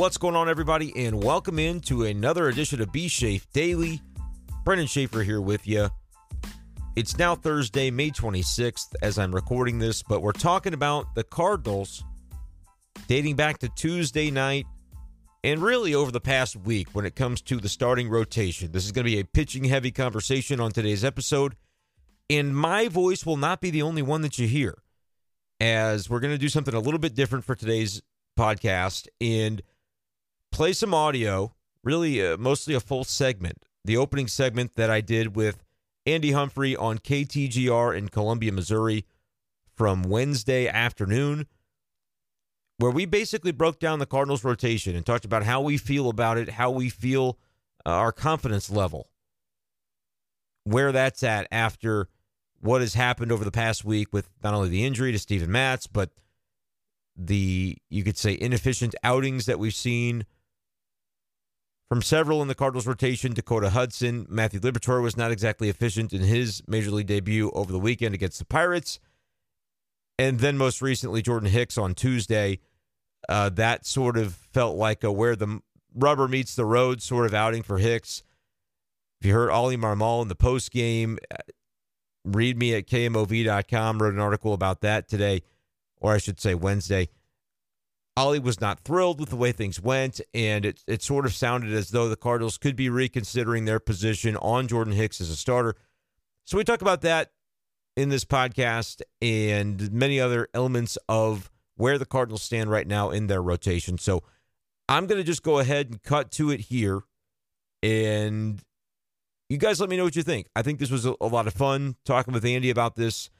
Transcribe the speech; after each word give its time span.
What's 0.00 0.16
going 0.16 0.34
on, 0.34 0.48
everybody? 0.48 0.94
And 0.96 1.22
welcome 1.22 1.58
in 1.58 1.80
to 1.80 2.04
another 2.04 2.48
edition 2.48 2.80
of 2.80 2.90
B 2.90 3.06
Shafe 3.06 3.46
Daily. 3.52 4.00
Brendan 4.64 4.86
Schaefer 4.86 5.22
here 5.22 5.42
with 5.42 5.68
you. 5.68 5.90
It's 6.96 7.18
now 7.18 7.34
Thursday, 7.34 7.90
May 7.90 8.10
26th, 8.10 8.94
as 9.02 9.18
I'm 9.18 9.34
recording 9.34 9.78
this, 9.78 10.02
but 10.02 10.22
we're 10.22 10.32
talking 10.32 10.72
about 10.72 11.14
the 11.14 11.22
Cardinals 11.22 12.02
dating 13.08 13.36
back 13.36 13.58
to 13.58 13.68
Tuesday 13.68 14.30
night 14.30 14.64
and 15.44 15.60
really 15.60 15.94
over 15.94 16.10
the 16.10 16.18
past 16.18 16.56
week 16.56 16.88
when 16.94 17.04
it 17.04 17.14
comes 17.14 17.42
to 17.42 17.58
the 17.58 17.68
starting 17.68 18.08
rotation. 18.08 18.72
This 18.72 18.86
is 18.86 18.92
going 18.92 19.04
to 19.04 19.12
be 19.12 19.20
a 19.20 19.24
pitching 19.26 19.64
heavy 19.64 19.90
conversation 19.90 20.60
on 20.60 20.72
today's 20.72 21.04
episode, 21.04 21.56
and 22.30 22.56
my 22.56 22.88
voice 22.88 23.26
will 23.26 23.36
not 23.36 23.60
be 23.60 23.68
the 23.68 23.82
only 23.82 24.00
one 24.00 24.22
that 24.22 24.38
you 24.38 24.48
hear, 24.48 24.78
as 25.60 26.08
we're 26.08 26.20
going 26.20 26.32
to 26.32 26.38
do 26.38 26.48
something 26.48 26.72
a 26.72 26.80
little 26.80 26.98
bit 26.98 27.14
different 27.14 27.44
for 27.44 27.54
today's 27.54 28.00
podcast 28.38 29.06
and 29.20 29.60
play 30.60 30.74
some 30.74 30.92
audio, 30.92 31.54
really 31.82 32.22
uh, 32.22 32.36
mostly 32.36 32.74
a 32.74 32.80
full 32.80 33.02
segment, 33.02 33.64
the 33.82 33.96
opening 33.96 34.28
segment 34.28 34.74
that 34.74 34.90
I 34.90 35.00
did 35.00 35.34
with 35.34 35.64
Andy 36.04 36.32
Humphrey 36.32 36.76
on 36.76 36.98
KTGR 36.98 37.96
in 37.96 38.10
Columbia, 38.10 38.52
Missouri 38.52 39.06
from 39.74 40.02
Wednesday 40.02 40.68
afternoon 40.68 41.46
where 42.76 42.90
we 42.90 43.06
basically 43.06 43.52
broke 43.52 43.78
down 43.78 44.00
the 44.00 44.04
Cardinals 44.04 44.44
rotation 44.44 44.94
and 44.94 45.06
talked 45.06 45.24
about 45.24 45.44
how 45.44 45.62
we 45.62 45.78
feel 45.78 46.10
about 46.10 46.36
it, 46.36 46.50
how 46.50 46.70
we 46.70 46.90
feel 46.90 47.38
uh, 47.86 47.92
our 47.92 48.12
confidence 48.12 48.68
level, 48.68 49.08
where 50.64 50.92
that's 50.92 51.22
at 51.22 51.48
after 51.50 52.06
what 52.60 52.82
has 52.82 52.92
happened 52.92 53.32
over 53.32 53.44
the 53.44 53.50
past 53.50 53.82
week 53.82 54.12
with 54.12 54.28
not 54.44 54.52
only 54.52 54.68
the 54.68 54.84
injury 54.84 55.10
to 55.10 55.18
Steven 55.18 55.50
Matz, 55.50 55.86
but 55.86 56.10
the, 57.16 57.78
you 57.88 58.04
could 58.04 58.18
say, 58.18 58.36
inefficient 58.38 58.94
outings 59.02 59.46
that 59.46 59.58
we've 59.58 59.72
seen 59.72 60.26
from 61.90 62.00
several 62.00 62.40
in 62.40 62.48
the 62.48 62.54
Cardinals 62.54 62.86
rotation. 62.86 63.34
Dakota 63.34 63.68
Hudson, 63.70 64.26
Matthew 64.30 64.60
Liberatore 64.60 65.02
was 65.02 65.18
not 65.18 65.30
exactly 65.30 65.68
efficient 65.68 66.14
in 66.14 66.22
his 66.22 66.62
major 66.66 66.90
league 66.90 67.08
debut 67.08 67.50
over 67.50 67.70
the 67.70 67.78
weekend 67.78 68.14
against 68.14 68.38
the 68.38 68.46
Pirates. 68.46 68.98
And 70.18 70.38
then 70.40 70.56
most 70.56 70.80
recently, 70.80 71.20
Jordan 71.20 71.50
Hicks 71.50 71.76
on 71.76 71.94
Tuesday 71.94 72.60
uh, 73.28 73.48
that 73.50 73.86
sort 73.86 74.16
of 74.16 74.34
felt 74.52 74.76
like 74.76 75.04
a 75.04 75.12
where 75.12 75.36
the 75.36 75.60
rubber 75.94 76.28
meets 76.28 76.54
the 76.54 76.64
road 76.64 77.02
sort 77.02 77.26
of 77.26 77.34
outing 77.34 77.62
for 77.62 77.78
Hicks. 77.78 78.22
If 79.20 79.26
you 79.26 79.34
heard 79.34 79.50
Ollie 79.50 79.76
Marmol 79.76 80.22
in 80.22 80.28
the 80.28 80.34
post 80.34 80.70
game, 80.70 81.18
uh, 81.30 81.36
read 82.24 82.58
me 82.58 82.74
at 82.74 82.86
KMOV.com, 82.86 84.00
wrote 84.00 84.14
an 84.14 84.20
article 84.20 84.54
about 84.54 84.80
that 84.80 85.08
today, 85.08 85.42
or 85.98 86.14
I 86.14 86.18
should 86.18 86.40
say 86.40 86.54
Wednesday. 86.54 87.08
Oli 88.20 88.38
was 88.38 88.60
not 88.60 88.80
thrilled 88.80 89.18
with 89.18 89.30
the 89.30 89.36
way 89.36 89.50
things 89.50 89.80
went, 89.80 90.20
and 90.34 90.66
it, 90.66 90.84
it 90.86 91.02
sort 91.02 91.24
of 91.24 91.32
sounded 91.32 91.72
as 91.72 91.90
though 91.90 92.08
the 92.08 92.16
Cardinals 92.16 92.58
could 92.58 92.76
be 92.76 92.90
reconsidering 92.90 93.64
their 93.64 93.80
position 93.80 94.36
on 94.36 94.68
Jordan 94.68 94.92
Hicks 94.92 95.20
as 95.20 95.30
a 95.30 95.36
starter. 95.36 95.74
So 96.44 96.58
we 96.58 96.64
talk 96.64 96.82
about 96.82 97.00
that 97.02 97.32
in 97.96 98.08
this 98.08 98.24
podcast 98.24 99.02
and 99.22 99.90
many 99.92 100.20
other 100.20 100.48
elements 100.52 100.98
of 101.08 101.50
where 101.76 101.98
the 101.98 102.06
Cardinals 102.06 102.42
stand 102.42 102.70
right 102.70 102.86
now 102.86 103.10
in 103.10 103.26
their 103.26 103.42
rotation. 103.42 103.96
So 103.96 104.22
I'm 104.88 105.06
going 105.06 105.18
to 105.18 105.24
just 105.24 105.42
go 105.42 105.58
ahead 105.58 105.88
and 105.88 106.02
cut 106.02 106.30
to 106.32 106.50
it 106.50 106.60
here. 106.60 107.00
And 107.82 108.62
you 109.48 109.56
guys 109.56 109.80
let 109.80 109.88
me 109.88 109.96
know 109.96 110.04
what 110.04 110.16
you 110.16 110.22
think. 110.22 110.48
I 110.54 110.62
think 110.62 110.78
this 110.78 110.90
was 110.90 111.06
a, 111.06 111.14
a 111.20 111.26
lot 111.26 111.46
of 111.46 111.54
fun 111.54 111.96
talking 112.04 112.34
with 112.34 112.44
Andy 112.44 112.68
about 112.68 112.96
this. 112.96 113.30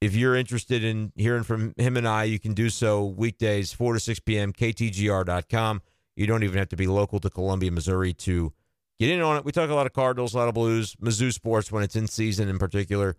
If 0.00 0.14
you're 0.14 0.34
interested 0.34 0.82
in 0.82 1.12
hearing 1.14 1.42
from 1.42 1.74
him 1.76 1.96
and 1.96 2.08
I, 2.08 2.24
you 2.24 2.38
can 2.38 2.54
do 2.54 2.70
so 2.70 3.04
weekdays, 3.04 3.72
4 3.72 3.94
to 3.94 4.00
6 4.00 4.20
p.m., 4.20 4.52
ktgr.com. 4.52 5.82
You 6.16 6.26
don't 6.26 6.42
even 6.42 6.58
have 6.58 6.70
to 6.70 6.76
be 6.76 6.86
local 6.86 7.20
to 7.20 7.28
Columbia, 7.28 7.70
Missouri 7.70 8.14
to 8.14 8.52
get 8.98 9.10
in 9.10 9.20
on 9.20 9.36
it. 9.36 9.44
We 9.44 9.52
talk 9.52 9.68
a 9.68 9.74
lot 9.74 9.86
of 9.86 9.92
Cardinals, 9.92 10.34
a 10.34 10.38
lot 10.38 10.48
of 10.48 10.54
Blues, 10.54 10.96
Mizzou 10.96 11.32
sports 11.32 11.70
when 11.70 11.82
it's 11.82 11.96
in 11.96 12.06
season 12.06 12.48
in 12.48 12.58
particular, 12.58 13.16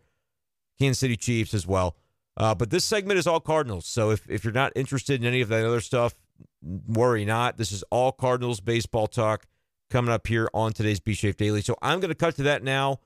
Kansas 0.79 0.99
City 0.99 1.15
Chiefs 1.15 1.53
as 1.53 1.67
well. 1.67 1.95
Uh, 2.35 2.55
but 2.55 2.71
this 2.71 2.85
segment 2.85 3.19
is 3.19 3.27
all 3.27 3.39
Cardinals. 3.39 3.85
So 3.85 4.09
if, 4.09 4.27
if 4.29 4.43
you're 4.43 4.53
not 4.53 4.71
interested 4.75 5.21
in 5.21 5.27
any 5.27 5.41
of 5.41 5.49
that 5.49 5.65
other 5.65 5.81
stuff, 5.81 6.15
worry 6.61 7.25
not. 7.25 7.57
This 7.57 7.71
is 7.71 7.83
all 7.91 8.11
Cardinals 8.11 8.59
baseball 8.59 9.07
talk 9.07 9.45
coming 9.91 10.11
up 10.11 10.25
here 10.25 10.49
on 10.53 10.73
today's 10.73 10.99
B 10.99 11.13
Shafe 11.13 11.37
Daily. 11.37 11.61
So 11.61 11.75
I'm 11.81 11.99
going 11.99 12.09
to 12.09 12.15
cut 12.15 12.35
to 12.37 12.43
that 12.43 12.63
now. 12.63 12.99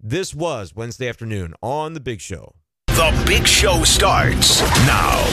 This 0.00 0.34
was 0.34 0.74
Wednesday 0.74 1.08
afternoon 1.08 1.54
on 1.62 1.94
The 1.94 2.00
Big 2.00 2.20
Show. 2.20 2.54
The 2.98 3.22
Big 3.24 3.46
Show 3.46 3.84
starts 3.84 4.60
now. 4.84 5.24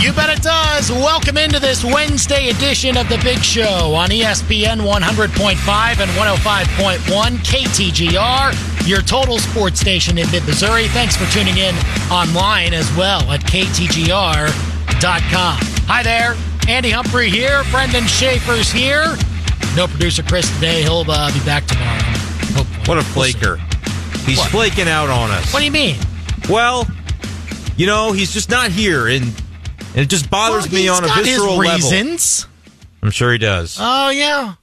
You 0.00 0.14
bet 0.14 0.30
it 0.30 0.42
does. 0.42 0.90
Welcome 0.90 1.36
into 1.36 1.60
this 1.60 1.84
Wednesday 1.84 2.48
edition 2.48 2.96
of 2.96 3.06
The 3.10 3.18
Big 3.22 3.40
Show 3.40 3.92
on 3.94 4.08
ESPN 4.08 4.80
100.5 4.80 6.00
and 6.00 6.10
105.1 6.10 7.36
KTGR, 7.44 8.88
your 8.88 9.02
total 9.02 9.38
sports 9.38 9.78
station 9.78 10.16
in 10.16 10.30
mid 10.30 10.46
Missouri. 10.46 10.88
Thanks 10.88 11.14
for 11.14 11.30
tuning 11.30 11.58
in 11.58 11.74
online 12.10 12.72
as 12.72 12.90
well 12.96 13.30
at 13.30 13.42
KTGR.com. 13.42 14.48
Hi 15.88 16.02
there. 16.02 16.34
Andy 16.66 16.88
Humphrey 16.88 17.28
here. 17.28 17.62
Brendan 17.70 18.06
Schaefer's 18.06 18.72
here. 18.72 19.16
No 19.76 19.86
producer 19.86 20.22
Chris 20.22 20.50
today. 20.54 20.80
He'll 20.80 21.04
uh, 21.06 21.30
be 21.30 21.44
back 21.44 21.66
tomorrow. 21.66 22.00
Hopefully. 22.56 22.84
What 22.86 22.96
a 22.96 23.04
flaker. 23.04 23.58
He's 24.24 24.38
what? 24.38 24.50
flaking 24.50 24.88
out 24.88 25.10
on 25.10 25.30
us. 25.30 25.52
What 25.52 25.58
do 25.58 25.66
you 25.66 25.72
mean? 25.72 25.96
Well, 26.48 26.86
you 27.76 27.86
know, 27.86 28.12
he's 28.12 28.32
just 28.32 28.50
not 28.50 28.70
here, 28.70 29.08
and, 29.08 29.24
and 29.24 29.96
it 29.96 30.08
just 30.08 30.30
bothers 30.30 30.70
well, 30.70 30.80
me 30.80 30.88
on 30.88 31.04
a 31.04 31.08
visceral 31.08 31.60
his 31.60 31.72
reasons. 31.74 32.44
level. 32.44 32.52
I'm 33.02 33.10
sure 33.10 33.32
he 33.32 33.38
does. 33.38 33.78
Oh 33.80 34.10
yeah. 34.10 34.54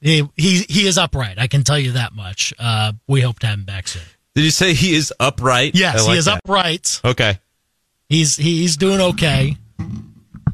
He, 0.00 0.28
he 0.36 0.64
he 0.68 0.86
is 0.86 0.98
upright. 0.98 1.38
I 1.38 1.46
can 1.46 1.64
tell 1.64 1.78
you 1.78 1.92
that 1.92 2.14
much. 2.14 2.52
Uh, 2.58 2.92
we 3.06 3.20
hope 3.20 3.38
to 3.40 3.46
have 3.46 3.58
him 3.58 3.64
back 3.64 3.88
soon. 3.88 4.02
Did 4.34 4.44
you 4.44 4.50
say 4.50 4.74
he 4.74 4.94
is 4.94 5.12
upright? 5.20 5.74
Yes, 5.74 6.04
like 6.04 6.12
he 6.12 6.18
is 6.18 6.24
that. 6.26 6.40
upright. 6.44 7.00
Okay. 7.04 7.38
He's 8.08 8.36
he's 8.36 8.76
doing 8.76 9.00
okay 9.00 9.56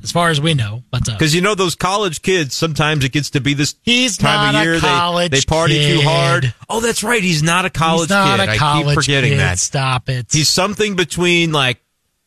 as 0.02 0.12
far 0.12 0.30
as 0.30 0.40
we 0.40 0.54
know. 0.54 0.82
But 0.90 1.04
because 1.04 1.34
uh, 1.34 1.36
you 1.36 1.42
know 1.42 1.54
those 1.54 1.74
college 1.74 2.22
kids, 2.22 2.54
sometimes 2.54 3.04
it 3.04 3.12
gets 3.12 3.30
to 3.30 3.40
be 3.40 3.54
this 3.54 3.74
he's 3.82 4.16
time 4.16 4.54
of 4.54 4.62
year 4.62 4.78
they 4.78 5.28
they 5.28 5.40
party 5.42 5.74
kid. 5.74 6.00
too 6.00 6.08
hard. 6.08 6.54
Oh, 6.68 6.80
that's 6.80 7.02
right. 7.02 7.22
He's 7.22 7.42
not 7.42 7.64
a 7.64 7.70
college 7.70 8.02
he's 8.02 8.10
not 8.10 8.38
kid. 8.38 8.48
A 8.48 8.56
college 8.56 8.86
I 8.86 8.90
keep 8.90 9.04
forgetting 9.04 9.32
kid. 9.32 9.40
that. 9.40 9.58
Stop 9.58 10.08
it. 10.08 10.32
He's 10.32 10.48
something 10.48 10.96
between 10.96 11.52
like 11.52 11.80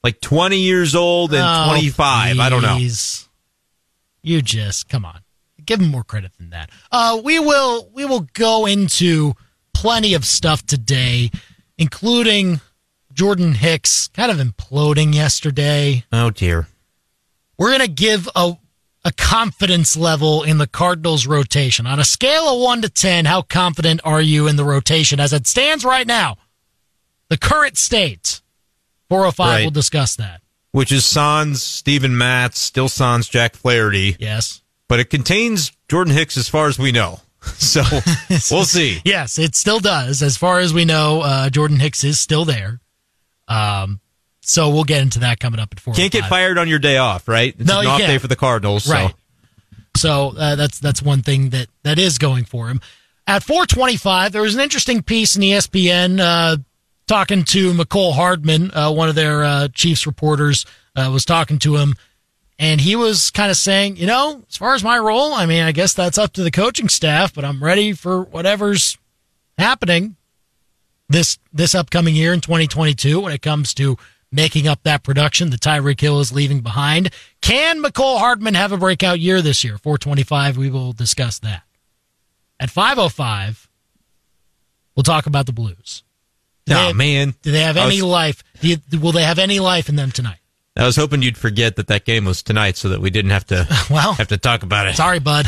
like 0.03 0.21
twenty 0.21 0.59
years 0.59 0.95
old 0.95 1.33
and 1.33 1.43
oh, 1.43 1.71
twenty 1.71 1.89
five. 1.89 2.39
I 2.39 2.49
don't 2.49 2.61
know. 2.61 2.77
You 4.21 4.41
just 4.41 4.89
come 4.89 5.05
on. 5.05 5.19
Give 5.65 5.79
him 5.79 5.89
more 5.89 6.03
credit 6.03 6.31
than 6.37 6.49
that. 6.51 6.69
Uh, 6.91 7.21
we 7.23 7.39
will 7.39 7.89
we 7.93 8.05
will 8.05 8.27
go 8.33 8.65
into 8.65 9.33
plenty 9.73 10.13
of 10.13 10.25
stuff 10.25 10.65
today, 10.65 11.31
including 11.77 12.61
Jordan 13.13 13.53
Hicks 13.53 14.07
kind 14.07 14.31
of 14.31 14.37
imploding 14.45 15.13
yesterday. 15.13 16.03
Oh 16.11 16.29
dear. 16.29 16.67
We're 17.57 17.69
going 17.69 17.81
to 17.81 17.87
give 17.87 18.27
a, 18.35 18.53
a 19.05 19.11
confidence 19.11 19.95
level 19.95 20.43
in 20.43 20.57
the 20.57 20.67
Cardinals 20.67 21.27
rotation. 21.27 21.85
On 21.85 21.99
a 21.99 22.03
scale 22.03 22.43
of 22.43 22.61
1 22.61 22.81
to 22.83 22.89
10, 22.89 23.25
how 23.25 23.41
confident 23.41 24.01
are 24.03 24.21
you 24.21 24.47
in 24.47 24.55
the 24.55 24.65
rotation 24.65 25.19
as 25.19 25.33
it 25.33 25.47
stands 25.47 25.85
right 25.85 26.07
now? 26.07 26.37
The 27.29 27.37
current 27.37 27.77
state. 27.77 28.41
405 29.09 29.47
right. 29.47 29.63
will 29.63 29.71
discuss 29.71 30.15
that. 30.15 30.41
Which 30.71 30.91
is 30.91 31.05
Sans, 31.05 31.61
Steven 31.61 32.17
Matz, 32.17 32.57
still 32.57 32.89
Sans, 32.89 33.27
Jack 33.27 33.55
Flaherty. 33.55 34.15
Yes. 34.19 34.61
But 34.87 34.99
it 34.99 35.09
contains 35.09 35.71
Jordan 35.87 36.13
Hicks 36.13 36.35
as 36.35 36.49
far 36.49 36.67
as 36.67 36.79
we 36.79 36.91
know. 36.91 37.19
So 37.57 37.83
we'll 38.51 38.63
see. 38.63 39.01
yes, 39.03 39.37
it 39.37 39.53
still 39.53 39.79
does. 39.79 40.23
As 40.23 40.37
far 40.37 40.59
as 40.59 40.73
we 40.73 40.85
know, 40.85 41.21
uh, 41.21 41.49
Jordan 41.49 41.77
Hicks 41.77 42.05
is 42.05 42.17
still 42.17 42.45
there. 42.45 42.79
Um, 43.49 43.99
so 44.45 44.69
we'll 44.69 44.83
get 44.83 45.01
into 45.01 45.19
that 45.19 45.39
coming 45.39 45.59
up 45.59 45.69
at 45.71 45.79
four. 45.79 45.93
Can't 45.93 46.11
get 46.11 46.25
fired 46.25 46.57
on 46.57 46.67
your 46.67 46.79
day 46.79 46.97
off, 46.97 47.27
right? 47.27 47.55
It's 47.57 47.67
no, 47.67 47.79
an 47.79 47.87
off 47.87 47.99
can't. 47.99 48.11
day 48.11 48.17
for 48.17 48.27
the 48.27 48.35
Cardinals. 48.35 48.89
Right. 48.89 49.13
So, 49.95 50.31
so 50.33 50.37
uh, 50.37 50.55
that's 50.55 50.79
that's 50.79 51.01
one 51.01 51.21
thing 51.21 51.49
that 51.49 51.67
that 51.83 51.97
is 51.97 52.17
going 52.17 52.45
for 52.45 52.67
him. 52.67 52.81
At 53.25 53.43
425, 53.43 54.33
there 54.33 54.41
was 54.41 54.53
an 54.53 54.59
interesting 54.59 55.01
piece 55.01 55.37
in 55.37 55.43
ESPN 55.43 56.19
uh, 56.19 56.57
talking 57.07 57.45
to 57.45 57.71
Mecole 57.73 58.13
Hardman, 58.13 58.71
uh, 58.71 58.91
one 58.91 59.07
of 59.07 59.15
their 59.15 59.43
uh, 59.43 59.67
Chiefs 59.69 60.05
reporters, 60.05 60.65
uh, 60.95 61.09
was 61.11 61.23
talking 61.23 61.57
to 61.59 61.77
him, 61.77 61.95
and 62.59 62.81
he 62.81 62.97
was 62.97 63.31
kind 63.31 63.49
of 63.49 63.55
saying, 63.55 63.95
you 63.95 64.07
know, 64.07 64.43
as 64.49 64.57
far 64.57 64.73
as 64.73 64.83
my 64.83 64.97
role, 64.97 65.33
I 65.33 65.45
mean, 65.45 65.63
I 65.63 65.71
guess 65.71 65.93
that's 65.93 66.17
up 66.17 66.33
to 66.33 66.43
the 66.43 66.51
coaching 66.51 66.89
staff, 66.89 67.33
but 67.33 67.45
I'm 67.45 67.63
ready 67.63 67.93
for 67.93 68.23
whatever's 68.23 68.97
happening 69.57 70.17
this 71.09 71.37
this 71.51 71.75
upcoming 71.75 72.15
year 72.15 72.33
in 72.33 72.41
2022 72.41 73.19
when 73.19 73.33
it 73.33 73.41
comes 73.41 73.73
to 73.75 73.97
making 74.33 74.67
up 74.67 74.83
that 74.83 75.03
production 75.03 75.51
that 75.51 75.61
Tyreek 75.61 76.01
Hill 76.01 76.19
is 76.19 76.31
leaving 76.33 76.61
behind. 76.61 77.11
Can 77.41 77.81
Mecole 77.81 78.17
Hardman 78.17 78.55
have 78.55 78.71
a 78.71 78.77
breakout 78.77 79.19
year 79.19 79.41
this 79.41 79.63
year? 79.63 79.77
425, 79.77 80.57
we 80.57 80.69
will 80.69 80.91
discuss 80.91 81.39
that. 81.39 81.63
At 82.59 82.69
505, 82.69 83.69
we'll 84.95 85.03
talk 85.03 85.27
about 85.27 85.45
the 85.45 85.53
Blues. 85.53 86.03
Do 86.65 86.73
oh, 86.73 86.77
have, 86.77 86.95
man. 86.95 87.35
Do 87.41 87.51
they 87.51 87.61
have 87.61 87.77
any 87.77 88.01
was... 88.01 88.11
life? 88.11 88.43
You, 88.61 88.77
will 88.99 89.11
they 89.11 89.23
have 89.23 89.39
any 89.39 89.59
life 89.59 89.89
in 89.89 89.95
them 89.95 90.11
tonight? 90.11 90.39
I 90.75 90.85
was 90.85 90.95
hoping 90.95 91.21
you'd 91.21 91.37
forget 91.37 91.75
that 91.75 91.87
that 91.87 92.03
game 92.03 92.25
was 92.25 92.41
tonight, 92.41 92.77
so 92.77 92.89
that 92.89 92.99
we 92.99 93.11
didn't 93.11 93.31
have 93.31 93.45
to 93.47 93.67
well 93.91 94.13
have 94.13 94.29
to 94.29 94.37
talk 94.37 94.63
about 94.63 94.87
it. 94.87 94.95
Sorry, 94.95 95.19
bud. 95.19 95.47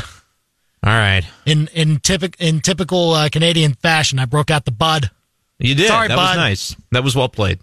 All 0.83 0.93
right. 0.93 1.23
In 1.47 1.67
in 1.73 1.99
typical 1.99 2.45
in 2.45 2.59
typical 2.59 3.11
uh, 3.11 3.29
Canadian 3.29 3.73
fashion, 3.73 4.19
I 4.19 4.25
broke 4.25 4.51
out 4.51 4.65
the 4.65 4.71
bud. 4.71 5.09
You 5.57 5.73
did. 5.73 5.87
Sorry, 5.87 6.09
that 6.09 6.15
bud. 6.15 6.21
was 6.21 6.35
nice. 6.35 6.75
That 6.91 7.03
was 7.03 7.15
well 7.15 7.29
played. 7.29 7.59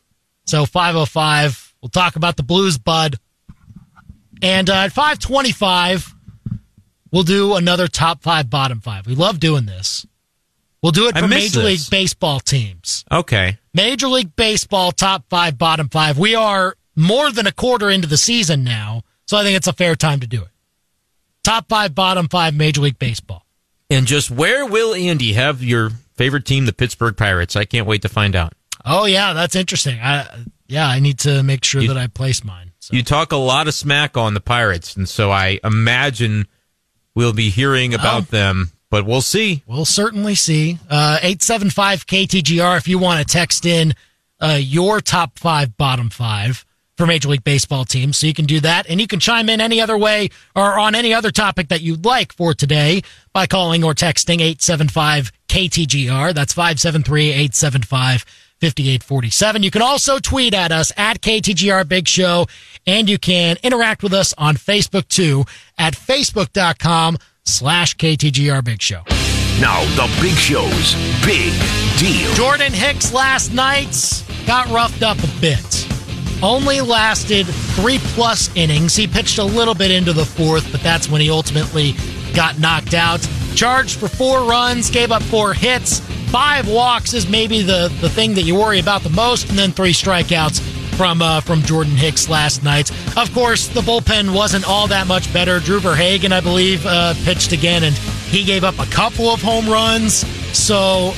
So 0.46 0.66
505, 0.66 1.74
we'll 1.80 1.88
talk 1.88 2.16
about 2.16 2.36
the 2.36 2.42
Blues, 2.42 2.78
bud. 2.78 3.16
And 4.42 4.68
uh, 4.68 4.74
at 4.74 4.92
525, 4.92 6.14
we'll 7.12 7.22
do 7.22 7.54
another 7.54 7.86
top 7.88 8.22
five, 8.22 8.50
bottom 8.50 8.80
five. 8.80 9.06
We 9.06 9.14
love 9.14 9.38
doing 9.38 9.66
this. 9.66 10.06
We'll 10.82 10.92
do 10.92 11.06
it 11.06 11.16
for 11.16 11.28
Major 11.28 11.60
this. 11.60 11.64
League 11.64 11.90
Baseball 11.90 12.40
teams. 12.40 13.04
Okay. 13.10 13.58
Major 13.72 14.08
League 14.08 14.34
Baseball 14.34 14.90
top 14.90 15.24
five, 15.30 15.56
bottom 15.56 15.88
five. 15.88 16.18
We 16.18 16.34
are 16.34 16.76
more 16.96 17.30
than 17.30 17.46
a 17.46 17.52
quarter 17.52 17.88
into 17.88 18.08
the 18.08 18.16
season 18.16 18.64
now, 18.64 19.02
so 19.26 19.36
I 19.36 19.44
think 19.44 19.56
it's 19.56 19.68
a 19.68 19.72
fair 19.72 19.94
time 19.94 20.20
to 20.20 20.26
do 20.26 20.42
it. 20.42 20.48
Top 21.44 21.68
five, 21.68 21.94
bottom 21.94 22.28
five, 22.28 22.54
Major 22.54 22.80
League 22.80 22.98
Baseball. 22.98 23.46
And 23.88 24.06
just 24.06 24.30
where 24.30 24.66
will 24.66 24.94
Andy 24.94 25.34
have 25.34 25.62
your 25.62 25.90
favorite 26.16 26.46
team, 26.46 26.66
the 26.66 26.72
Pittsburgh 26.72 27.16
Pirates? 27.16 27.54
I 27.54 27.64
can't 27.64 27.86
wait 27.86 28.02
to 28.02 28.08
find 28.08 28.34
out. 28.34 28.54
Oh 28.84 29.04
yeah, 29.06 29.32
that's 29.32 29.56
interesting. 29.56 29.98
I 30.00 30.26
yeah, 30.66 30.88
I 30.88 31.00
need 31.00 31.18
to 31.20 31.42
make 31.42 31.64
sure 31.64 31.82
You- 31.82 31.88
that 31.88 31.96
I 31.96 32.06
place 32.06 32.44
mine. 32.44 32.72
So. 32.80 32.96
You 32.96 33.04
talk 33.04 33.30
a 33.30 33.36
lot 33.36 33.68
of 33.68 33.74
smack 33.74 34.16
on 34.16 34.34
the 34.34 34.40
Pirates, 34.40 34.96
and 34.96 35.08
so 35.08 35.30
I 35.30 35.60
imagine 35.62 36.48
we'll 37.14 37.32
be 37.32 37.48
hearing 37.48 37.94
about 37.94 38.28
them, 38.28 38.72
but 38.90 39.06
we'll 39.06 39.20
see. 39.20 39.62
We'll 39.66 39.84
certainly 39.84 40.34
see. 40.34 40.80
Uh, 40.90 41.18
875 41.22 42.06
KTGR 42.08 42.76
if 42.76 42.88
you 42.88 42.98
want 42.98 43.20
to 43.20 43.32
text 43.32 43.66
in 43.66 43.94
uh, 44.40 44.58
your 44.60 45.00
top 45.00 45.38
five, 45.38 45.76
bottom 45.76 46.10
five 46.10 46.64
for 46.96 47.06
Major 47.06 47.28
League 47.28 47.44
Baseball 47.44 47.84
teams. 47.84 48.16
So 48.16 48.26
you 48.26 48.34
can 48.34 48.44
do 48.46 48.58
that. 48.60 48.86
And 48.88 49.00
you 49.00 49.06
can 49.06 49.20
chime 49.20 49.48
in 49.48 49.60
any 49.60 49.80
other 49.80 49.96
way 49.96 50.30
or 50.56 50.78
on 50.78 50.94
any 50.96 51.14
other 51.14 51.30
topic 51.30 51.68
that 51.68 51.82
you'd 51.82 52.04
like 52.04 52.32
for 52.32 52.52
today 52.52 53.02
by 53.32 53.46
calling 53.46 53.84
or 53.84 53.94
texting 53.94 54.40
875 54.40 55.30
KTGR. 55.48 56.34
That's 56.34 56.52
573 56.52 57.28
875 57.30 58.24
5847. 58.62 59.64
You 59.64 59.72
can 59.72 59.82
also 59.82 60.20
tweet 60.20 60.54
at 60.54 60.70
us 60.70 60.92
at 60.96 61.20
KTGR 61.20 61.88
Big 61.88 62.06
Show 62.06 62.46
and 62.86 63.10
you 63.10 63.18
can 63.18 63.56
interact 63.64 64.04
with 64.04 64.12
us 64.12 64.32
on 64.38 64.54
Facebook 64.54 65.08
too 65.08 65.44
at 65.76 65.94
facebook.com 65.94 67.18
slash 67.44 67.96
KTGR 67.96 68.62
Big 68.62 68.80
Show. 68.80 69.02
Now, 69.60 69.80
the 69.96 70.08
Big 70.22 70.36
Show's 70.36 70.94
Big 71.26 71.52
Deal. 71.98 72.32
Jordan 72.34 72.72
Hicks 72.72 73.12
last 73.12 73.52
night 73.52 74.24
got 74.46 74.68
roughed 74.68 75.02
up 75.02 75.18
a 75.18 75.40
bit. 75.40 75.88
Only 76.40 76.80
lasted 76.80 77.46
three 77.74 77.98
plus 78.14 78.54
innings. 78.54 78.94
He 78.94 79.08
pitched 79.08 79.38
a 79.38 79.44
little 79.44 79.74
bit 79.74 79.90
into 79.90 80.12
the 80.12 80.24
fourth, 80.24 80.70
but 80.70 80.82
that's 80.82 81.08
when 81.08 81.20
he 81.20 81.30
ultimately 81.30 81.96
got 82.32 82.60
knocked 82.60 82.94
out. 82.94 83.28
Charged 83.56 83.98
for 83.98 84.06
four 84.06 84.44
runs, 84.44 84.88
gave 84.88 85.10
up 85.10 85.22
four 85.24 85.52
hits. 85.52 86.00
Five 86.32 86.66
walks 86.66 87.12
is 87.12 87.28
maybe 87.28 87.60
the, 87.60 87.94
the 88.00 88.08
thing 88.08 88.32
that 88.34 88.42
you 88.42 88.54
worry 88.54 88.80
about 88.80 89.02
the 89.02 89.10
most, 89.10 89.50
and 89.50 89.58
then 89.58 89.70
three 89.70 89.92
strikeouts 89.92 90.60
from 90.96 91.20
uh, 91.20 91.42
from 91.42 91.60
Jordan 91.60 91.94
Hicks 91.94 92.26
last 92.26 92.62
night. 92.62 92.90
Of 93.18 93.34
course, 93.34 93.68
the 93.68 93.82
bullpen 93.82 94.34
wasn't 94.34 94.66
all 94.66 94.86
that 94.86 95.06
much 95.06 95.30
better. 95.34 95.60
Drew 95.60 95.78
Verhagen, 95.78 96.32
I 96.32 96.40
believe, 96.40 96.86
uh, 96.86 97.12
pitched 97.24 97.52
again, 97.52 97.84
and 97.84 97.94
he 97.94 98.44
gave 98.44 98.64
up 98.64 98.78
a 98.78 98.86
couple 98.86 99.28
of 99.28 99.42
home 99.42 99.68
runs. 99.68 100.26
So 100.56 101.12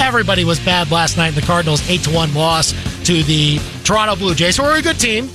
everybody 0.00 0.44
was 0.44 0.58
bad 0.58 0.90
last 0.90 1.16
night 1.16 1.28
in 1.28 1.34
the 1.36 1.42
Cardinals' 1.42 1.88
eight 1.88 2.02
to 2.02 2.10
one 2.10 2.34
loss 2.34 2.72
to 3.04 3.22
the 3.22 3.60
Toronto 3.84 4.16
Blue 4.16 4.34
Jays, 4.34 4.56
who 4.56 4.64
are 4.64 4.76
a 4.76 4.82
good 4.82 4.98
team. 4.98 5.30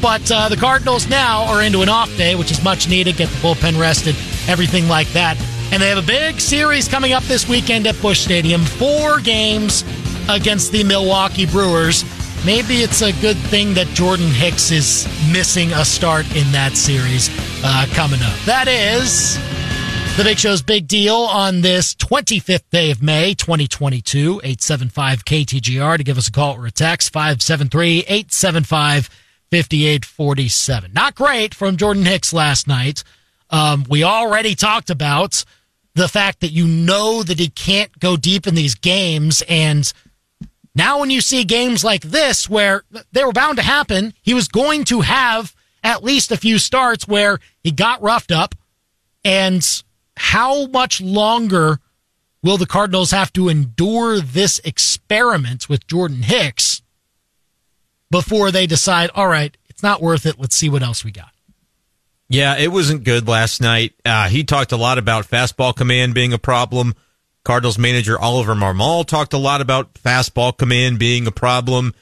But 0.00 0.30
uh, 0.30 0.48
the 0.48 0.56
Cardinals 0.56 1.08
now 1.08 1.46
are 1.46 1.62
into 1.62 1.82
an 1.82 1.88
off 1.88 2.16
day, 2.16 2.36
which 2.36 2.52
is 2.52 2.62
much 2.62 2.88
needed. 2.88 3.16
Get 3.16 3.28
the 3.28 3.36
bullpen 3.38 3.80
rested, 3.80 4.14
everything 4.48 4.86
like 4.86 5.08
that. 5.14 5.36
And 5.72 5.80
they 5.80 5.88
have 5.88 5.96
a 5.96 6.06
big 6.06 6.38
series 6.38 6.86
coming 6.86 7.14
up 7.14 7.22
this 7.22 7.48
weekend 7.48 7.86
at 7.86 7.98
Busch 8.02 8.20
Stadium. 8.20 8.62
Four 8.62 9.20
games 9.20 9.84
against 10.28 10.70
the 10.70 10.84
Milwaukee 10.84 11.46
Brewers. 11.46 12.04
Maybe 12.44 12.82
it's 12.82 13.00
a 13.00 13.10
good 13.22 13.38
thing 13.38 13.72
that 13.74 13.86
Jordan 13.88 14.26
Hicks 14.26 14.70
is 14.70 15.06
missing 15.32 15.72
a 15.72 15.82
start 15.82 16.26
in 16.36 16.52
that 16.52 16.76
series 16.76 17.30
uh, 17.64 17.86
coming 17.94 18.20
up. 18.20 18.38
That 18.44 18.68
is 18.68 19.36
the 20.18 20.24
Big 20.24 20.38
Show's 20.38 20.60
big 20.60 20.88
deal 20.88 21.16
on 21.16 21.62
this 21.62 21.94
25th 21.94 22.68
day 22.70 22.90
of 22.90 23.02
May, 23.02 23.32
2022. 23.32 24.42
875 24.44 25.24
KTGR 25.24 25.96
to 25.96 26.04
give 26.04 26.18
us 26.18 26.28
a 26.28 26.32
call 26.32 26.56
or 26.56 26.66
a 26.66 26.70
text. 26.70 27.14
573 27.14 28.00
875 28.00 29.08
5847. 29.50 30.92
Not 30.92 31.14
great 31.14 31.54
from 31.54 31.78
Jordan 31.78 32.04
Hicks 32.04 32.34
last 32.34 32.68
night. 32.68 33.04
Um, 33.48 33.86
we 33.88 34.04
already 34.04 34.54
talked 34.54 34.90
about 34.90 35.44
the 35.94 36.08
fact 36.08 36.40
that 36.40 36.52
you 36.52 36.66
know 36.66 37.22
that 37.22 37.38
he 37.38 37.48
can't 37.48 37.98
go 37.98 38.16
deep 38.16 38.46
in 38.46 38.54
these 38.54 38.74
games. 38.74 39.42
And 39.48 39.92
now, 40.74 41.00
when 41.00 41.10
you 41.10 41.20
see 41.20 41.44
games 41.44 41.84
like 41.84 42.02
this 42.02 42.48
where 42.48 42.82
they 43.12 43.24
were 43.24 43.32
bound 43.32 43.58
to 43.58 43.62
happen, 43.62 44.14
he 44.22 44.34
was 44.34 44.48
going 44.48 44.84
to 44.84 45.02
have 45.02 45.54
at 45.84 46.04
least 46.04 46.32
a 46.32 46.36
few 46.36 46.58
starts 46.58 47.06
where 47.06 47.38
he 47.62 47.70
got 47.70 48.02
roughed 48.02 48.32
up. 48.32 48.54
And 49.24 49.66
how 50.16 50.66
much 50.66 51.00
longer 51.00 51.78
will 52.42 52.56
the 52.56 52.66
Cardinals 52.66 53.12
have 53.12 53.32
to 53.34 53.48
endure 53.48 54.20
this 54.20 54.60
experiment 54.64 55.68
with 55.68 55.86
Jordan 55.86 56.22
Hicks 56.22 56.82
before 58.10 58.50
they 58.50 58.66
decide, 58.66 59.10
all 59.14 59.28
right, 59.28 59.56
it's 59.68 59.82
not 59.82 60.02
worth 60.02 60.26
it. 60.26 60.38
Let's 60.38 60.56
see 60.56 60.68
what 60.68 60.82
else 60.82 61.04
we 61.04 61.12
got. 61.12 61.31
Yeah, 62.32 62.56
it 62.56 62.68
wasn't 62.68 63.04
good 63.04 63.28
last 63.28 63.60
night. 63.60 63.92
Uh, 64.06 64.26
he 64.26 64.42
talked 64.42 64.72
a 64.72 64.78
lot 64.78 64.96
about 64.96 65.28
fastball 65.28 65.76
command 65.76 66.14
being 66.14 66.32
a 66.32 66.38
problem. 66.38 66.94
Cardinals 67.44 67.76
manager 67.76 68.18
Oliver 68.18 68.54
Marmol 68.54 69.06
talked 69.06 69.34
a 69.34 69.38
lot 69.38 69.60
about 69.60 69.92
fastball 69.92 70.56
command 70.56 70.98
being 70.98 71.26
a 71.26 71.30
problem. 71.30 71.92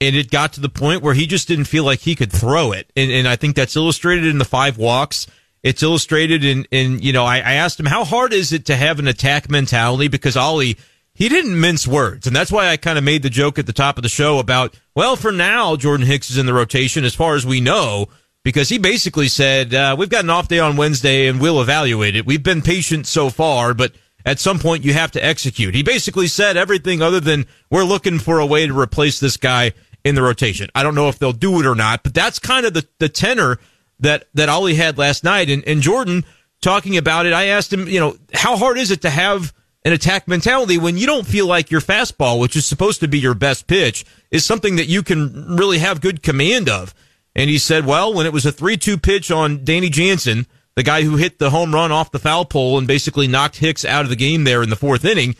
And 0.00 0.14
it 0.14 0.30
got 0.30 0.52
to 0.52 0.60
the 0.60 0.68
point 0.68 1.02
where 1.02 1.14
he 1.14 1.26
just 1.26 1.48
didn't 1.48 1.64
feel 1.64 1.82
like 1.82 1.98
he 1.98 2.14
could 2.14 2.30
throw 2.30 2.70
it. 2.70 2.88
And, 2.94 3.10
and 3.10 3.26
I 3.26 3.34
think 3.34 3.56
that's 3.56 3.74
illustrated 3.74 4.26
in 4.26 4.38
the 4.38 4.44
five 4.44 4.78
walks. 4.78 5.26
It's 5.64 5.82
illustrated 5.82 6.44
in, 6.44 6.68
in 6.70 7.00
you 7.00 7.12
know, 7.12 7.24
I, 7.24 7.38
I 7.38 7.52
asked 7.54 7.80
him, 7.80 7.86
how 7.86 8.04
hard 8.04 8.32
is 8.32 8.52
it 8.52 8.66
to 8.66 8.76
have 8.76 9.00
an 9.00 9.08
attack 9.08 9.50
mentality? 9.50 10.06
Because 10.06 10.36
Ollie, 10.36 10.76
he 11.14 11.28
didn't 11.28 11.60
mince 11.60 11.88
words. 11.88 12.28
And 12.28 12.36
that's 12.36 12.52
why 12.52 12.68
I 12.68 12.76
kind 12.76 12.96
of 12.96 13.02
made 13.02 13.24
the 13.24 13.28
joke 13.28 13.58
at 13.58 13.66
the 13.66 13.72
top 13.72 13.96
of 13.96 14.04
the 14.04 14.08
show 14.08 14.38
about, 14.38 14.78
well, 14.94 15.16
for 15.16 15.32
now, 15.32 15.74
Jordan 15.74 16.06
Hicks 16.06 16.30
is 16.30 16.38
in 16.38 16.46
the 16.46 16.54
rotation 16.54 17.04
as 17.04 17.16
far 17.16 17.34
as 17.34 17.44
we 17.44 17.60
know 17.60 18.08
because 18.42 18.68
he 18.68 18.78
basically 18.78 19.28
said, 19.28 19.74
uh, 19.74 19.94
we've 19.98 20.08
got 20.08 20.24
an 20.24 20.30
off 20.30 20.48
day 20.48 20.58
on 20.58 20.76
Wednesday 20.76 21.26
and 21.26 21.40
we'll 21.40 21.60
evaluate 21.60 22.16
it. 22.16 22.26
We've 22.26 22.42
been 22.42 22.62
patient 22.62 23.06
so 23.06 23.30
far, 23.30 23.74
but 23.74 23.92
at 24.24 24.38
some 24.38 24.58
point 24.58 24.84
you 24.84 24.92
have 24.92 25.10
to 25.12 25.24
execute. 25.24 25.74
He 25.74 25.82
basically 25.82 26.26
said 26.26 26.56
everything 26.56 27.02
other 27.02 27.20
than 27.20 27.46
we're 27.70 27.84
looking 27.84 28.18
for 28.18 28.38
a 28.38 28.46
way 28.46 28.66
to 28.66 28.78
replace 28.78 29.20
this 29.20 29.36
guy 29.36 29.72
in 30.04 30.14
the 30.14 30.22
rotation. 30.22 30.70
I 30.74 30.82
don't 30.82 30.94
know 30.94 31.08
if 31.08 31.18
they'll 31.18 31.32
do 31.32 31.60
it 31.60 31.66
or 31.66 31.74
not, 31.74 32.02
but 32.02 32.14
that's 32.14 32.38
kind 32.38 32.64
of 32.64 32.74
the, 32.74 32.86
the 32.98 33.08
tenor 33.08 33.58
that, 34.00 34.24
that 34.34 34.48
Ollie 34.48 34.74
had 34.74 34.96
last 34.96 35.24
night. 35.24 35.50
And, 35.50 35.62
and 35.66 35.82
Jordan 35.82 36.24
talking 36.62 36.96
about 36.96 37.26
it, 37.26 37.32
I 37.32 37.46
asked 37.46 37.72
him, 37.72 37.86
you 37.88 38.00
know, 38.00 38.16
how 38.32 38.56
hard 38.56 38.78
is 38.78 38.90
it 38.90 39.02
to 39.02 39.10
have 39.10 39.52
an 39.84 39.92
attack 39.92 40.28
mentality 40.28 40.78
when 40.78 40.96
you 40.96 41.06
don't 41.06 41.26
feel 41.26 41.46
like 41.46 41.70
your 41.70 41.80
fastball, 41.80 42.38
which 42.38 42.56
is 42.56 42.66
supposed 42.66 43.00
to 43.00 43.08
be 43.08 43.18
your 43.18 43.34
best 43.34 43.66
pitch, 43.66 44.04
is 44.30 44.44
something 44.44 44.76
that 44.76 44.86
you 44.86 45.02
can 45.02 45.56
really 45.56 45.78
have 45.78 46.00
good 46.00 46.22
command 46.22 46.68
of. 46.68 46.94
And 47.34 47.48
he 47.48 47.58
said, 47.58 47.86
well, 47.86 48.12
when 48.12 48.26
it 48.26 48.32
was 48.32 48.46
a 48.46 48.52
3-2 48.52 49.00
pitch 49.02 49.30
on 49.30 49.64
Danny 49.64 49.88
Jansen, 49.88 50.46
the 50.74 50.82
guy 50.82 51.02
who 51.02 51.16
hit 51.16 51.38
the 51.38 51.50
home 51.50 51.74
run 51.74 51.92
off 51.92 52.10
the 52.10 52.18
foul 52.18 52.44
pole 52.44 52.78
and 52.78 52.86
basically 52.86 53.28
knocked 53.28 53.56
Hicks 53.56 53.84
out 53.84 54.04
of 54.04 54.08
the 54.08 54.16
game 54.16 54.44
there 54.44 54.62
in 54.62 54.70
the 54.70 54.76
fourth 54.76 55.04
inning, 55.04 55.36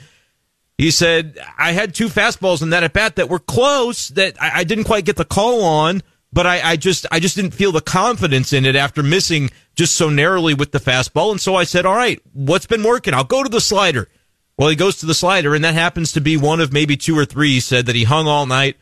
he 0.78 0.90
said, 0.90 1.38
I 1.58 1.72
had 1.72 1.94
two 1.94 2.08
fastballs 2.08 2.62
in 2.62 2.70
that 2.70 2.84
at 2.84 2.92
bat 2.92 3.16
that 3.16 3.28
were 3.28 3.38
close 3.38 4.08
that 4.08 4.40
I, 4.40 4.60
I 4.60 4.64
didn't 4.64 4.84
quite 4.84 5.04
get 5.04 5.16
the 5.16 5.24
call 5.24 5.62
on, 5.62 6.02
but 6.32 6.46
I, 6.46 6.70
I 6.70 6.76
just, 6.76 7.06
I 7.10 7.20
just 7.20 7.36
didn't 7.36 7.50
feel 7.50 7.72
the 7.72 7.80
confidence 7.80 8.52
in 8.52 8.64
it 8.64 8.76
after 8.76 9.02
missing 9.02 9.50
just 9.74 9.96
so 9.96 10.08
narrowly 10.08 10.54
with 10.54 10.72
the 10.72 10.78
fastball. 10.78 11.32
And 11.32 11.40
so 11.40 11.54
I 11.54 11.64
said, 11.64 11.84
all 11.84 11.96
right, 11.96 12.20
what's 12.32 12.66
been 12.66 12.82
working? 12.82 13.12
I'll 13.12 13.24
go 13.24 13.42
to 13.42 13.48
the 13.48 13.60
slider. 13.60 14.08
Well, 14.56 14.68
he 14.68 14.76
goes 14.76 14.96
to 14.98 15.06
the 15.06 15.14
slider 15.14 15.54
and 15.54 15.64
that 15.64 15.74
happens 15.74 16.12
to 16.12 16.20
be 16.20 16.36
one 16.36 16.60
of 16.60 16.72
maybe 16.72 16.96
two 16.96 17.18
or 17.18 17.24
three. 17.24 17.52
He 17.52 17.60
said 17.60 17.86
that 17.86 17.96
he 17.96 18.04
hung 18.04 18.26
all 18.26 18.46
night. 18.46 18.76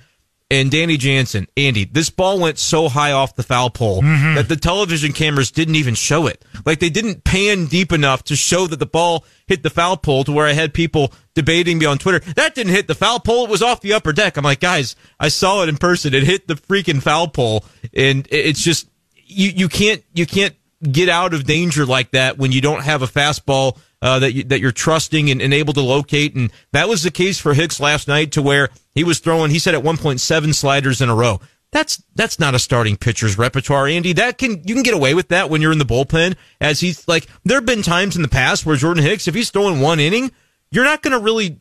And 0.50 0.70
Danny 0.70 0.96
Jansen, 0.96 1.46
Andy, 1.58 1.84
this 1.84 2.08
ball 2.08 2.40
went 2.40 2.58
so 2.58 2.88
high 2.88 3.12
off 3.12 3.36
the 3.36 3.42
foul 3.42 3.68
pole 3.68 4.00
mm-hmm. 4.00 4.36
that 4.36 4.48
the 4.48 4.56
television 4.56 5.12
cameras 5.12 5.50
didn't 5.50 5.74
even 5.74 5.94
show 5.94 6.26
it. 6.26 6.42
Like 6.64 6.78
they 6.78 6.88
didn't 6.88 7.24
pan 7.24 7.66
deep 7.66 7.92
enough 7.92 8.24
to 8.24 8.36
show 8.36 8.66
that 8.66 8.78
the 8.78 8.86
ball 8.86 9.26
hit 9.46 9.62
the 9.62 9.68
foul 9.68 9.98
pole 9.98 10.24
to 10.24 10.32
where 10.32 10.46
I 10.46 10.52
had 10.52 10.72
people 10.72 11.12
debating 11.34 11.76
me 11.76 11.84
on 11.84 11.98
Twitter. 11.98 12.20
That 12.32 12.54
didn't 12.54 12.72
hit 12.72 12.86
the 12.86 12.94
foul 12.94 13.20
pole. 13.20 13.44
It 13.44 13.50
was 13.50 13.60
off 13.60 13.82
the 13.82 13.92
upper 13.92 14.14
deck. 14.14 14.38
I'm 14.38 14.44
like, 14.44 14.60
guys, 14.60 14.96
I 15.20 15.28
saw 15.28 15.62
it 15.64 15.68
in 15.68 15.76
person. 15.76 16.14
It 16.14 16.22
hit 16.22 16.48
the 16.48 16.54
freaking 16.54 17.02
foul 17.02 17.28
pole. 17.28 17.66
And 17.92 18.26
it's 18.30 18.62
just, 18.62 18.88
you, 19.14 19.50
you 19.50 19.68
can't, 19.68 20.02
you 20.14 20.24
can't 20.24 20.54
get 20.90 21.10
out 21.10 21.34
of 21.34 21.44
danger 21.44 21.84
like 21.84 22.12
that 22.12 22.38
when 22.38 22.52
you 22.52 22.62
don't 22.62 22.84
have 22.84 23.02
a 23.02 23.06
fastball 23.06 23.78
uh, 24.02 24.18
that 24.20 24.32
you, 24.32 24.44
that 24.44 24.60
you're 24.60 24.72
trusting 24.72 25.30
and, 25.30 25.40
and 25.40 25.52
able 25.52 25.72
to 25.74 25.80
locate. 25.80 26.34
And 26.34 26.52
that 26.72 26.88
was 26.88 27.02
the 27.02 27.10
case 27.10 27.38
for 27.38 27.54
Hicks 27.54 27.80
last 27.80 28.08
night, 28.08 28.32
to 28.32 28.42
where 28.42 28.68
he 28.94 29.04
was 29.04 29.18
throwing. 29.18 29.50
He 29.50 29.58
said 29.58 29.74
at 29.74 29.82
one 29.82 29.96
point 29.96 30.20
seven 30.20 30.52
sliders 30.52 31.00
in 31.00 31.08
a 31.08 31.14
row. 31.14 31.40
That's 31.70 32.02
that's 32.14 32.38
not 32.38 32.54
a 32.54 32.58
starting 32.58 32.96
pitcher's 32.96 33.36
repertoire, 33.36 33.86
Andy. 33.86 34.14
That 34.14 34.38
can 34.38 34.62
you 34.64 34.74
can 34.74 34.82
get 34.82 34.94
away 34.94 35.14
with 35.14 35.28
that 35.28 35.50
when 35.50 35.60
you're 35.60 35.72
in 35.72 35.78
the 35.78 35.84
bullpen. 35.84 36.36
As 36.60 36.80
he's 36.80 37.06
like, 37.06 37.26
there 37.44 37.58
have 37.58 37.66
been 37.66 37.82
times 37.82 38.16
in 38.16 38.22
the 38.22 38.28
past 38.28 38.64
where 38.64 38.76
Jordan 38.76 39.04
Hicks, 39.04 39.28
if 39.28 39.34
he's 39.34 39.50
throwing 39.50 39.80
one 39.80 40.00
inning, 40.00 40.32
you're 40.70 40.84
not 40.84 41.02
going 41.02 41.12
to 41.12 41.22
really 41.22 41.58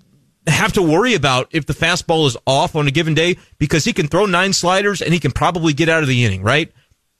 have 0.48 0.72
to 0.74 0.82
worry 0.82 1.14
about 1.14 1.50
if 1.52 1.66
the 1.66 1.74
fastball 1.74 2.26
is 2.26 2.38
off 2.46 2.76
on 2.76 2.88
a 2.88 2.92
given 2.92 3.14
day 3.14 3.38
because 3.58 3.84
he 3.84 3.92
can 3.92 4.08
throw 4.08 4.26
nine 4.26 4.54
sliders 4.54 5.02
and 5.02 5.14
he 5.14 5.20
can 5.20 5.32
probably 5.32 5.74
get 5.74 5.90
out 5.90 6.04
of 6.04 6.08
the 6.08 6.24
inning, 6.24 6.42
right? 6.42 6.72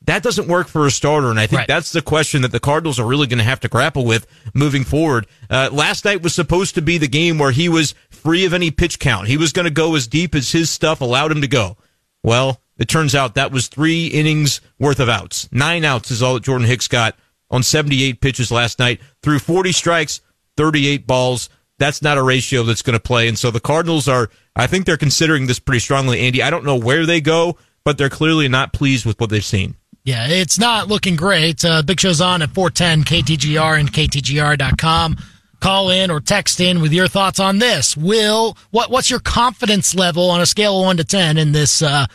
That 0.08 0.24
doesn't 0.24 0.48
work 0.48 0.68
for 0.68 0.86
a 0.88 0.92
starter, 0.92 1.30
and 1.30 1.40
I 1.40 1.48
think 1.48 1.60
Right. 1.60 1.68
that's 1.68 1.92
the 1.92 2.02
question 2.02 2.42
that 2.42 2.52
the 2.54 2.60
Cardinals 2.62 2.98
are 3.00 3.06
really 3.06 3.28
going 3.28 3.38
to 3.40 3.44
have 3.44 3.60
to 3.60 3.68
grapple 3.68 4.06
with 4.06 4.26
moving 4.54 4.84
forward. 4.86 5.28
Uh, 5.50 5.70
last 5.72 6.06
night 6.06 6.22
was 6.24 6.34
supposed 6.34 6.76
to 6.76 6.82
be 6.82 6.98
the 6.98 7.08
game 7.10 7.38
where 7.38 7.52
he 7.52 7.68
was 7.68 7.94
free 8.10 8.46
of 8.46 8.54
any 8.54 8.72
pitch 8.72 9.00
count. 9.00 9.28
He 9.28 9.38
was 9.38 9.52
going 9.52 9.66
to 9.66 9.70
go 9.72 9.96
as 9.96 10.08
deep 10.08 10.34
as 10.34 10.52
his 10.54 10.70
stuff 10.70 11.02
allowed 11.02 11.32
him 11.32 11.42
to 11.42 11.48
go. 11.48 11.78
Well, 12.24 12.62
it 12.78 12.88
turns 12.88 13.16
out 13.16 13.36
that 13.36 13.52
was 13.52 13.68
three 13.68 14.08
innings 14.08 14.62
worth 14.80 15.00
of 15.02 15.10
outs. 15.10 15.50
Nine 15.52 15.84
outs 15.84 16.10
is 16.10 16.24
all 16.24 16.36
that 16.36 16.44
Jordan 16.44 16.68
Hicks 16.68 16.88
got 16.88 17.16
on 17.52 17.62
78 17.62 18.22
pitches 18.22 18.50
last 18.52 18.80
night. 18.80 19.02
Through 19.22 19.40
40 19.40 19.72
strikes, 19.74 20.22
38 20.56 21.06
balls. 21.06 21.50
That's 21.80 22.02
not 22.02 22.18
a 22.18 22.24
ratio 22.24 22.64
that's 22.64 22.82
going 22.82 22.94
to 22.98 23.00
play. 23.00 23.28
And 23.28 23.38
so 23.38 23.52
the 23.52 23.60
Cardinals 23.60 24.08
are, 24.08 24.30
I 24.56 24.68
think 24.68 24.86
they're 24.86 24.98
considering 24.98 25.48
this 25.48 25.60
pretty 25.60 25.80
strongly, 25.80 26.22
Andy. 26.22 26.42
I 26.42 26.50
don't 26.50 26.64
know 26.66 26.78
where 26.78 27.06
they 27.06 27.20
go, 27.22 27.58
but 27.84 27.98
they're 27.98 28.10
clearly 28.10 28.48
not 28.48 28.72
pleased 28.74 29.06
with 29.06 29.20
what 29.20 29.30
they've 29.30 29.44
seen. 29.44 29.76
Yeah, 30.08 30.26
it's 30.30 30.58
not 30.58 30.88
looking 30.88 31.18
great. 31.18 31.66
Uh, 31.66 31.82
Big 31.82 32.00
Show's 32.00 32.22
on 32.22 32.42
at 32.42 32.52
410 32.52 33.04
KTGR 33.04 33.78
and 33.78 33.92
KTGR.com. 33.92 35.18
Call 35.60 35.90
in 35.90 36.10
or 36.10 36.22
text 36.22 36.62
in 36.62 36.80
with 36.80 36.94
your 36.94 37.10
thoughts 37.10 37.42
on 37.42 37.60
this. 37.60 37.98
Will, 37.98 38.58
what, 38.72 38.90
what's 38.90 39.10
your 39.10 39.20
confidence 39.20 39.94
level 39.94 40.30
on 40.30 40.40
a 40.40 40.46
scale 40.46 40.80
of 40.80 40.86
1 40.86 40.96
to 40.96 41.04
10 41.04 41.38
in 41.38 41.52
this 41.52 41.82
uh, 41.82 42.06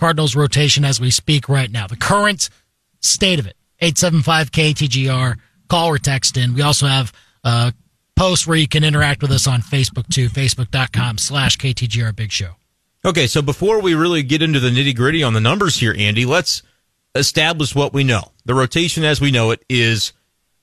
Cardinals 0.00 0.34
rotation 0.34 0.84
as 0.84 1.00
we 1.00 1.12
speak 1.12 1.48
right 1.48 1.70
now? 1.70 1.86
The 1.86 1.94
current 1.94 2.50
state 2.98 3.38
of 3.38 3.46
it. 3.46 3.54
875 3.80 4.50
KTGR. 4.50 5.36
Call 5.68 5.90
or 5.90 5.98
text 5.98 6.36
in. 6.36 6.54
We 6.54 6.62
also 6.62 6.88
have 6.88 7.12
posts 8.16 8.48
where 8.48 8.56
you 8.56 8.66
can 8.66 8.82
interact 8.82 9.22
with 9.22 9.30
us 9.30 9.46
on 9.46 9.60
Facebook 9.60 10.08
too. 10.12 10.28
Facebook.com 10.28 11.18
slash 11.18 11.56
KTGR 11.56 12.16
Big 12.16 12.32
Show. 12.32 12.56
Okay, 13.04 13.28
so 13.28 13.42
before 13.42 13.80
we 13.80 13.94
really 13.94 14.24
get 14.24 14.42
into 14.42 14.58
the 14.58 14.70
nitty 14.70 14.96
gritty 14.96 15.22
on 15.22 15.34
the 15.34 15.40
numbers 15.40 15.76
here, 15.76 15.94
Andy, 15.96 16.26
let's 16.26 16.64
establish 17.18 17.74
what 17.74 17.92
we 17.92 18.04
know. 18.04 18.22
The 18.44 18.54
rotation 18.54 19.04
as 19.04 19.20
we 19.20 19.30
know 19.30 19.50
it 19.50 19.64
is 19.68 20.12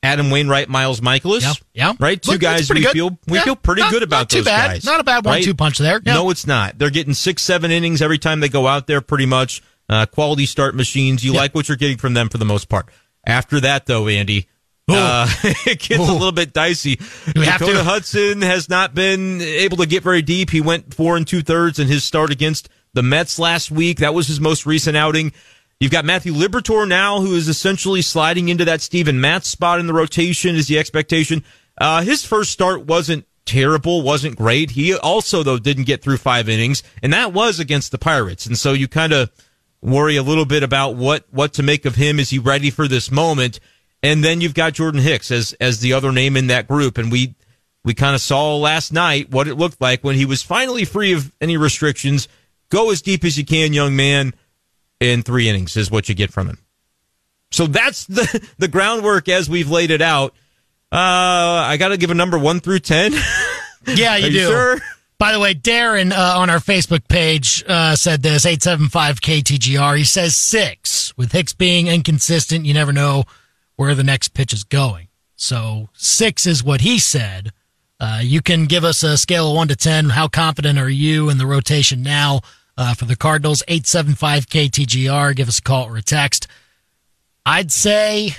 Adam 0.03 0.29
Wainwright, 0.29 0.69
Miles 0.69 1.01
Mikolas. 1.01 1.41
Yeah, 1.41 1.53
yeah. 1.73 1.93
Right? 1.99 2.21
Two 2.21 2.33
Look, 2.33 2.41
guys 2.41 2.69
we 2.69 2.81
good. 2.81 2.91
feel 2.91 3.17
we 3.27 3.37
Yeah, 3.37 3.43
feel 3.43 3.55
pretty 3.55 3.81
not- 3.81 3.91
good 3.91 4.03
about 4.03 4.17
not 4.19 4.29
too 4.29 4.37
those 4.37 4.45
bad. 4.45 4.67
guys. 4.71 4.85
Not 4.85 4.99
a 4.99 5.03
bad 5.03 5.25
right? 5.25 5.37
one-two 5.39 5.55
punch 5.55 5.77
there. 5.77 6.01
Yeah. 6.05 6.13
No, 6.13 6.29
it's 6.29 6.45
not. 6.47 6.77
They're 6.77 6.89
getting 6.89 7.13
six, 7.13 7.41
seven 7.43 7.71
innings 7.71 8.01
every 8.01 8.17
time 8.19 8.39
they 8.39 8.49
go 8.49 8.67
out 8.67 8.87
there, 8.87 9.01
pretty 9.01 9.25
much. 9.25 9.61
Uh, 9.87 10.05
quality 10.07 10.45
start 10.47 10.73
machines. 10.75 11.23
You 11.23 11.33
like 11.33 11.53
what 11.53 11.67
you're 11.67 11.77
getting 11.77 11.97
from 11.97 12.13
them 12.15 12.29
for 12.29 12.39
the 12.39 12.45
most 12.45 12.69
part. 12.69 12.87
After 13.25 13.59
that, 13.59 13.85
though, 13.85 14.07
Andy, 14.07 14.47
uh, 14.87 15.27
it 15.43 15.79
gets 15.79 15.97
a 16.07 16.11
little 16.11 16.31
bit 16.31 16.53
dicey. 16.53 16.97
have 17.35 17.59
Dakota? 17.59 17.83
Hudson 17.83 18.41
has 18.41 18.67
not 18.69 18.93
been 18.95 19.41
able 19.41 19.77
to 19.77 19.85
get 19.85 20.01
very 20.03 20.21
deep. 20.23 20.49
He 20.49 20.61
went 20.61 20.93
four 20.93 21.17
and 21.17 21.27
two 21.27 21.41
thirds 21.43 21.77
in 21.79 21.87
his 21.87 22.03
start 22.03 22.31
against 22.31 22.67
the 22.93 23.03
Mets 23.03 23.37
last 23.37 23.69
week. 23.71 23.99
That 23.99 24.13
was 24.15 24.27
his 24.27 24.39
most 24.39 24.65
recent 24.65 24.97
outing. 24.97 25.33
You've 25.79 25.91
got 25.91 26.05
Matthew 26.05 26.33
Liberatore 26.33 26.87
now, 26.87 27.19
who 27.19 27.35
is 27.35 27.47
essentially 27.47 28.01
sliding 28.01 28.47
into 28.47 28.65
that 28.65 28.81
Steven 28.81 29.19
Matz 29.19 29.47
spot 29.47 29.79
in 29.79 29.87
the 29.87 29.93
rotation, 29.93 30.55
is 30.55 30.67
the 30.67 30.79
expectation. 30.79 31.43
Uh, 31.77 32.01
his 32.01 32.25
first 32.25 32.51
start 32.51 32.85
wasn't 32.85 33.25
terrible, 33.45 34.01
wasn't 34.01 34.37
great. 34.37 34.71
He 34.71 34.95
also, 34.95 35.43
though, 35.43 35.59
didn't 35.59 35.83
get 35.83 36.01
through 36.01 36.17
five 36.17 36.47
innings, 36.47 36.81
and 37.03 37.11
that 37.11 37.33
was 37.33 37.59
against 37.59 37.91
the 37.91 37.97
Pirates. 37.97 38.45
And 38.45 38.57
so 38.57 38.71
you 38.73 38.87
kind 38.87 39.11
of 39.11 39.29
worry 39.81 40.15
a 40.15 40.23
little 40.23 40.45
bit 40.45 40.63
about 40.63 40.95
what, 40.95 41.25
what 41.29 41.53
to 41.53 41.63
make 41.63 41.85
of 41.85 41.95
him. 41.95 42.19
Is 42.19 42.29
he 42.29 42.39
ready 42.39 42.69
for 42.69 42.87
this 42.87 43.11
moment? 43.11 43.59
And 44.01 44.23
then 44.23 44.41
you've 44.41 44.53
got 44.53 44.73
Jordan 44.73 45.01
Hicks 45.01 45.29
as, 45.29 45.53
as 45.59 45.79
the 45.79 45.93
other 45.93 46.11
name 46.11 46.37
in 46.37 46.47
that 46.47 46.67
group. 46.67 46.97
And 46.97 47.11
we, 47.11 47.35
we 47.83 47.93
kind 47.93 48.15
of 48.15 48.21
saw 48.21 48.55
last 48.55 48.93
night 48.93 49.29
what 49.29 49.47
it 49.47 49.55
looked 49.55 49.81
like 49.81 50.03
when 50.03 50.15
he 50.15 50.25
was 50.25 50.41
finally 50.41 50.85
free 50.85 51.13
of 51.13 51.33
any 51.41 51.57
restrictions. 51.57 52.27
Go 52.69 52.91
as 52.91 53.01
deep 53.01 53.23
as 53.23 53.37
you 53.37 53.45
can, 53.45 53.73
young 53.73 53.95
man. 53.95 54.33
In 54.99 55.23
three 55.23 55.49
innings 55.49 55.75
is 55.75 55.91
what 55.91 56.07
you 56.07 56.15
get 56.15 56.31
from 56.31 56.47
him. 56.47 56.57
So 57.51 57.67
that's 57.67 58.05
the 58.05 58.47
the 58.57 58.67
groundwork 58.67 59.29
as 59.29 59.49
we've 59.49 59.69
laid 59.69 59.91
it 59.91 60.01
out. 60.01 60.33
Uh, 60.91 60.97
I 60.97 61.77
got 61.77 61.89
to 61.89 61.97
give 61.97 62.11
a 62.11 62.15
number 62.15 62.37
one 62.37 62.59
through 62.59 62.79
ten. 62.79 63.13
Yeah, 63.87 64.15
you 64.15 64.25
Are 64.25 64.29
do. 64.29 64.35
you 64.35 64.47
sure? 64.47 64.77
By 65.19 65.31
the 65.31 65.39
way, 65.39 65.53
Darren 65.53 66.11
uh, 66.11 66.39
on 66.39 66.49
our 66.49 66.57
Facebook 66.57 67.07
page 67.07 67.63
uh, 67.67 67.95
said 67.95 68.23
this 68.23 68.45
875 68.45 69.21
KTGR. 69.21 69.97
He 69.97 70.03
says 70.03 70.35
six. 70.35 71.15
With 71.15 71.31
Hicks 71.31 71.53
being 71.53 71.85
inconsistent, 71.85 72.65
you 72.65 72.73
never 72.73 72.91
know 72.91 73.25
where 73.75 73.93
the 73.93 74.03
next 74.03 74.29
pitch 74.29 74.53
is 74.53 74.63
going. 74.63 75.07
So 75.35 75.89
six 75.93 76.47
is 76.47 76.63
what 76.63 76.81
he 76.81 76.97
said. 76.97 77.51
Uh, 77.99 78.21
you 78.23 78.41
can 78.41 78.65
give 78.65 78.83
us 78.83 79.03
a 79.03 79.17
scale 79.17 79.49
of 79.51 79.55
one 79.55 79.67
to 79.67 79.75
10. 79.75 80.09
How 80.09 80.27
confident 80.27 80.79
are 80.79 80.89
you 80.89 81.29
in 81.29 81.37
the 81.37 81.45
rotation 81.45 82.01
now 82.01 82.41
uh, 82.77 82.93
for 82.93 83.05
the 83.05 83.15
Cardinals? 83.15 83.63
875 83.67 84.47
KTGR. 84.47 85.35
Give 85.35 85.47
us 85.47 85.59
a 85.59 85.61
call 85.61 85.87
or 85.87 85.97
a 85.97 86.01
text. 86.01 86.47
I'd 87.45 87.71
say 87.71 88.35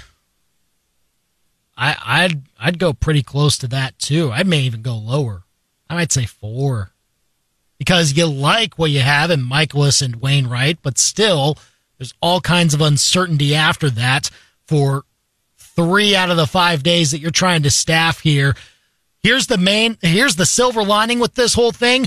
I, 1.76 1.96
I'd 2.04 2.42
I'd 2.58 2.78
go 2.78 2.92
pretty 2.92 3.22
close 3.22 3.58
to 3.58 3.68
that 3.68 3.98
too. 3.98 4.30
I 4.32 4.42
may 4.42 4.60
even 4.60 4.82
go 4.82 4.96
lower. 4.96 5.44
I 5.88 5.94
might 5.94 6.12
say 6.12 6.24
four 6.26 6.90
because 7.78 8.16
you 8.16 8.26
like 8.26 8.78
what 8.78 8.90
you 8.90 9.00
have 9.00 9.30
in 9.30 9.40
Mikolas 9.40 10.02
and 10.02 10.16
Wainwright, 10.16 10.78
but 10.82 10.98
still, 10.98 11.58
there's 11.98 12.14
all 12.20 12.40
kinds 12.40 12.74
of 12.74 12.80
uncertainty 12.80 13.54
after 13.54 13.90
that 13.90 14.30
for 14.66 15.04
three 15.56 16.16
out 16.16 16.30
of 16.30 16.36
the 16.36 16.46
five 16.46 16.82
days 16.82 17.10
that 17.10 17.20
you're 17.20 17.30
trying 17.30 17.62
to 17.62 17.70
staff 17.70 18.20
here. 18.20 18.56
Here's 19.22 19.46
the 19.46 19.58
main, 19.58 19.98
here's 20.00 20.36
the 20.36 20.46
silver 20.46 20.82
lining 20.82 21.20
with 21.20 21.34
this 21.34 21.54
whole 21.54 21.72
thing. 21.72 22.06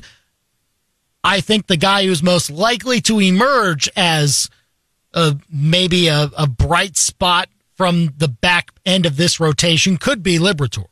I 1.23 1.41
think 1.41 1.67
the 1.67 1.77
guy 1.77 2.05
who's 2.05 2.23
most 2.23 2.49
likely 2.49 3.01
to 3.01 3.19
emerge 3.19 3.89
as 3.95 4.49
a, 5.13 5.35
maybe 5.51 6.07
a, 6.07 6.29
a 6.37 6.47
bright 6.47 6.95
spot 6.97 7.49
from 7.75 8.13
the 8.17 8.27
back 8.27 8.71
end 8.85 9.05
of 9.05 9.17
this 9.17 9.39
rotation 9.39 9.97
could 9.97 10.21
be 10.23 10.37
Liberatore. 10.37 10.87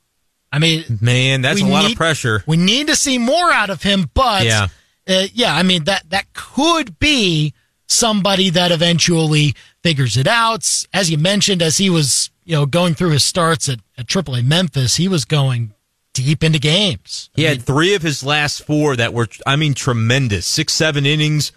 I 0.51 0.59
mean, 0.59 0.83
Man, 1.01 1.41
that's 1.41 1.61
a 1.61 1.65
lot 1.65 1.83
need- 1.83 1.91
of 1.91 1.97
pressure. 1.97 2.43
we 2.47 2.57
need 2.57 2.87
to 2.87 2.95
see 2.95 3.17
more 3.17 3.51
out 3.51 3.69
of 3.69 3.83
him, 3.83 4.09
but 4.13 4.45
Yeah. 4.45 4.67
uh, 5.07 5.27
yeah, 5.33 5.53
I 5.55 5.63
mean 5.63 5.83
that 5.85 6.09
that 6.09 6.31
could 6.33 6.97
be 6.99 7.53
somebody 7.87 8.49
that 8.49 8.71
eventually 8.71 9.53
figures 9.83 10.17
it 10.17 10.27
out. 10.27 10.65
As 10.93 11.09
you 11.11 11.17
mentioned, 11.17 11.61
as 11.61 11.77
he 11.77 11.89
was 11.89 12.31
you 12.45 12.53
know 12.53 12.65
going 12.65 12.93
through 12.95 13.11
his 13.11 13.23
starts 13.23 13.67
at, 13.69 13.79
at 13.97 14.07
AAA 14.07 14.43
Memphis, 14.45 14.95
he 14.95 15.07
was 15.09 15.25
going 15.25 15.73
deep 16.17 16.43
into 16.43 16.59
games. 16.59 17.29
He 17.33 17.43
had 17.43 17.61
three 17.61 17.95
of 17.95 18.01
his 18.01 18.23
last 18.23 18.65
four 18.65 18.95
that 18.97 19.13
were, 19.13 19.27
I 19.45 19.55
mean, 19.55 19.73
tremendous. 19.73 20.45
Six, 20.45 20.73
seven 20.73 21.05
innings. 21.05 21.51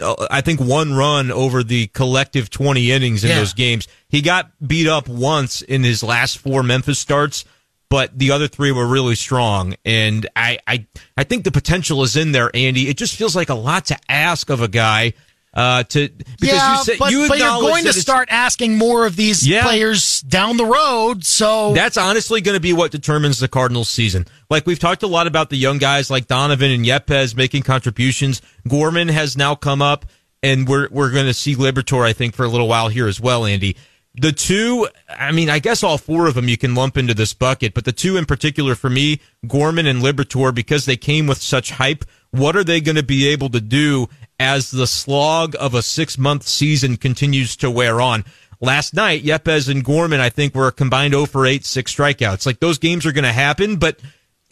uh, 0.00 0.26
I 0.30 0.40
think 0.40 0.60
one 0.60 0.94
run 0.94 1.30
over 1.30 1.62
the 1.62 1.88
collective 1.88 2.48
20 2.48 2.90
innings 2.90 3.22
in 3.22 3.30
Yeah. 3.30 3.38
those 3.40 3.52
games. 3.52 3.86
He 4.08 4.22
got 4.22 4.50
beat 4.66 4.88
up 4.88 5.08
once 5.08 5.60
in 5.60 5.84
his 5.84 6.02
last 6.02 6.38
four 6.38 6.62
Memphis 6.62 6.98
starts, 6.98 7.44
but 7.90 8.18
the 8.18 8.30
other 8.30 8.48
three 8.48 8.72
were 8.72 8.86
really 8.86 9.14
strong. 9.14 9.74
And 9.84 10.26
I, 10.34 10.58
I, 10.66 10.86
I 11.18 11.24
think 11.24 11.44
the 11.44 11.52
potential 11.52 12.02
is 12.02 12.16
in 12.16 12.32
there, 12.32 12.50
Andy. 12.54 12.88
It 12.88 12.96
just 12.96 13.14
feels 13.14 13.36
like 13.36 13.50
a 13.50 13.54
lot 13.54 13.84
to 13.86 13.98
ask 14.08 14.48
of 14.48 14.62
a 14.62 14.68
guy. 14.68 15.12
Uh, 15.54 15.84
to 15.84 16.08
because 16.08 16.28
yeah, 16.40 16.78
you 16.78 16.84
said 16.84 16.98
but, 16.98 17.12
you 17.12 17.28
but 17.28 17.38
you're 17.38 17.46
going 17.60 17.84
to 17.84 17.92
start 17.92 18.28
asking 18.30 18.76
more 18.76 19.06
of 19.06 19.14
these 19.14 19.46
Yeah. 19.46 19.62
players 19.62 20.20
down 20.22 20.56
the 20.56 20.64
road. 20.64 21.24
So 21.24 21.72
That's 21.74 21.96
honestly 21.96 22.40
going 22.40 22.56
to 22.56 22.60
be 22.60 22.72
what 22.72 22.90
determines 22.90 23.38
the 23.38 23.46
Cardinals 23.46 23.88
season. 23.88 24.26
Like 24.50 24.66
we've 24.66 24.80
talked 24.80 25.04
a 25.04 25.06
lot 25.06 25.28
about 25.28 25.50
the 25.50 25.56
young 25.56 25.78
guys 25.78 26.10
like 26.10 26.26
Donovan 26.26 26.72
and 26.72 26.84
Yepez 26.84 27.36
making 27.36 27.62
contributions. 27.62 28.42
Gorman 28.66 29.06
has 29.08 29.36
now 29.36 29.54
come 29.54 29.80
up 29.80 30.06
and 30.42 30.68
we're, 30.68 30.88
we're 30.90 31.12
going 31.12 31.26
to 31.26 31.34
see 31.34 31.54
Liberatore, 31.54 32.04
I 32.04 32.12
think, 32.12 32.34
for 32.34 32.44
a 32.44 32.48
little 32.48 32.68
while 32.68 32.88
here 32.88 33.06
as 33.06 33.20
well, 33.20 33.46
Andy. 33.46 33.76
The 34.16 34.30
two, 34.32 34.88
I 35.08 35.32
mean, 35.32 35.50
I 35.50 35.58
guess 35.58 35.82
all 35.82 35.98
four 35.98 36.26
of 36.26 36.34
them 36.34 36.48
you 36.48 36.56
can 36.56 36.74
lump 36.74 36.96
into 36.96 37.14
this 37.14 37.32
bucket, 37.32 37.74
but 37.74 37.84
the 37.84 37.92
two 37.92 38.16
in 38.16 38.26
particular 38.26 38.74
for 38.74 38.90
me, 38.90 39.20
Gorman 39.46 39.86
and 39.86 40.02
Liberatore, 40.02 40.54
because 40.54 40.84
they 40.84 40.96
came 40.96 41.26
with 41.26 41.38
such 41.38 41.70
hype, 41.72 42.04
what 42.30 42.54
are 42.56 42.62
they 42.62 42.80
going 42.80 42.96
to 42.96 43.02
be 43.02 43.26
able 43.28 43.48
to 43.50 43.60
do 43.60 44.08
as 44.44 44.70
the 44.70 44.86
slog 44.86 45.56
of 45.58 45.74
a 45.74 45.80
six 45.82 46.18
month 46.18 46.42
season 46.42 46.96
continues 46.98 47.56
to 47.56 47.70
wear 47.70 48.00
on? 48.00 48.24
Last 48.60 48.94
night, 48.94 49.24
Yepez 49.24 49.68
and 49.68 49.82
Gorman, 49.82 50.20
I 50.20 50.28
think, 50.28 50.54
were 50.54 50.68
a 50.68 50.72
combined 50.72 51.14
0 51.14 51.26
for 51.26 51.46
8, 51.46 51.64
six 51.64 51.94
strikeouts. 51.94 52.46
Like 52.46 52.60
those 52.60 52.78
games 52.78 53.04
are 53.06 53.12
going 53.12 53.24
to 53.24 53.32
happen, 53.32 53.76
but 53.76 53.98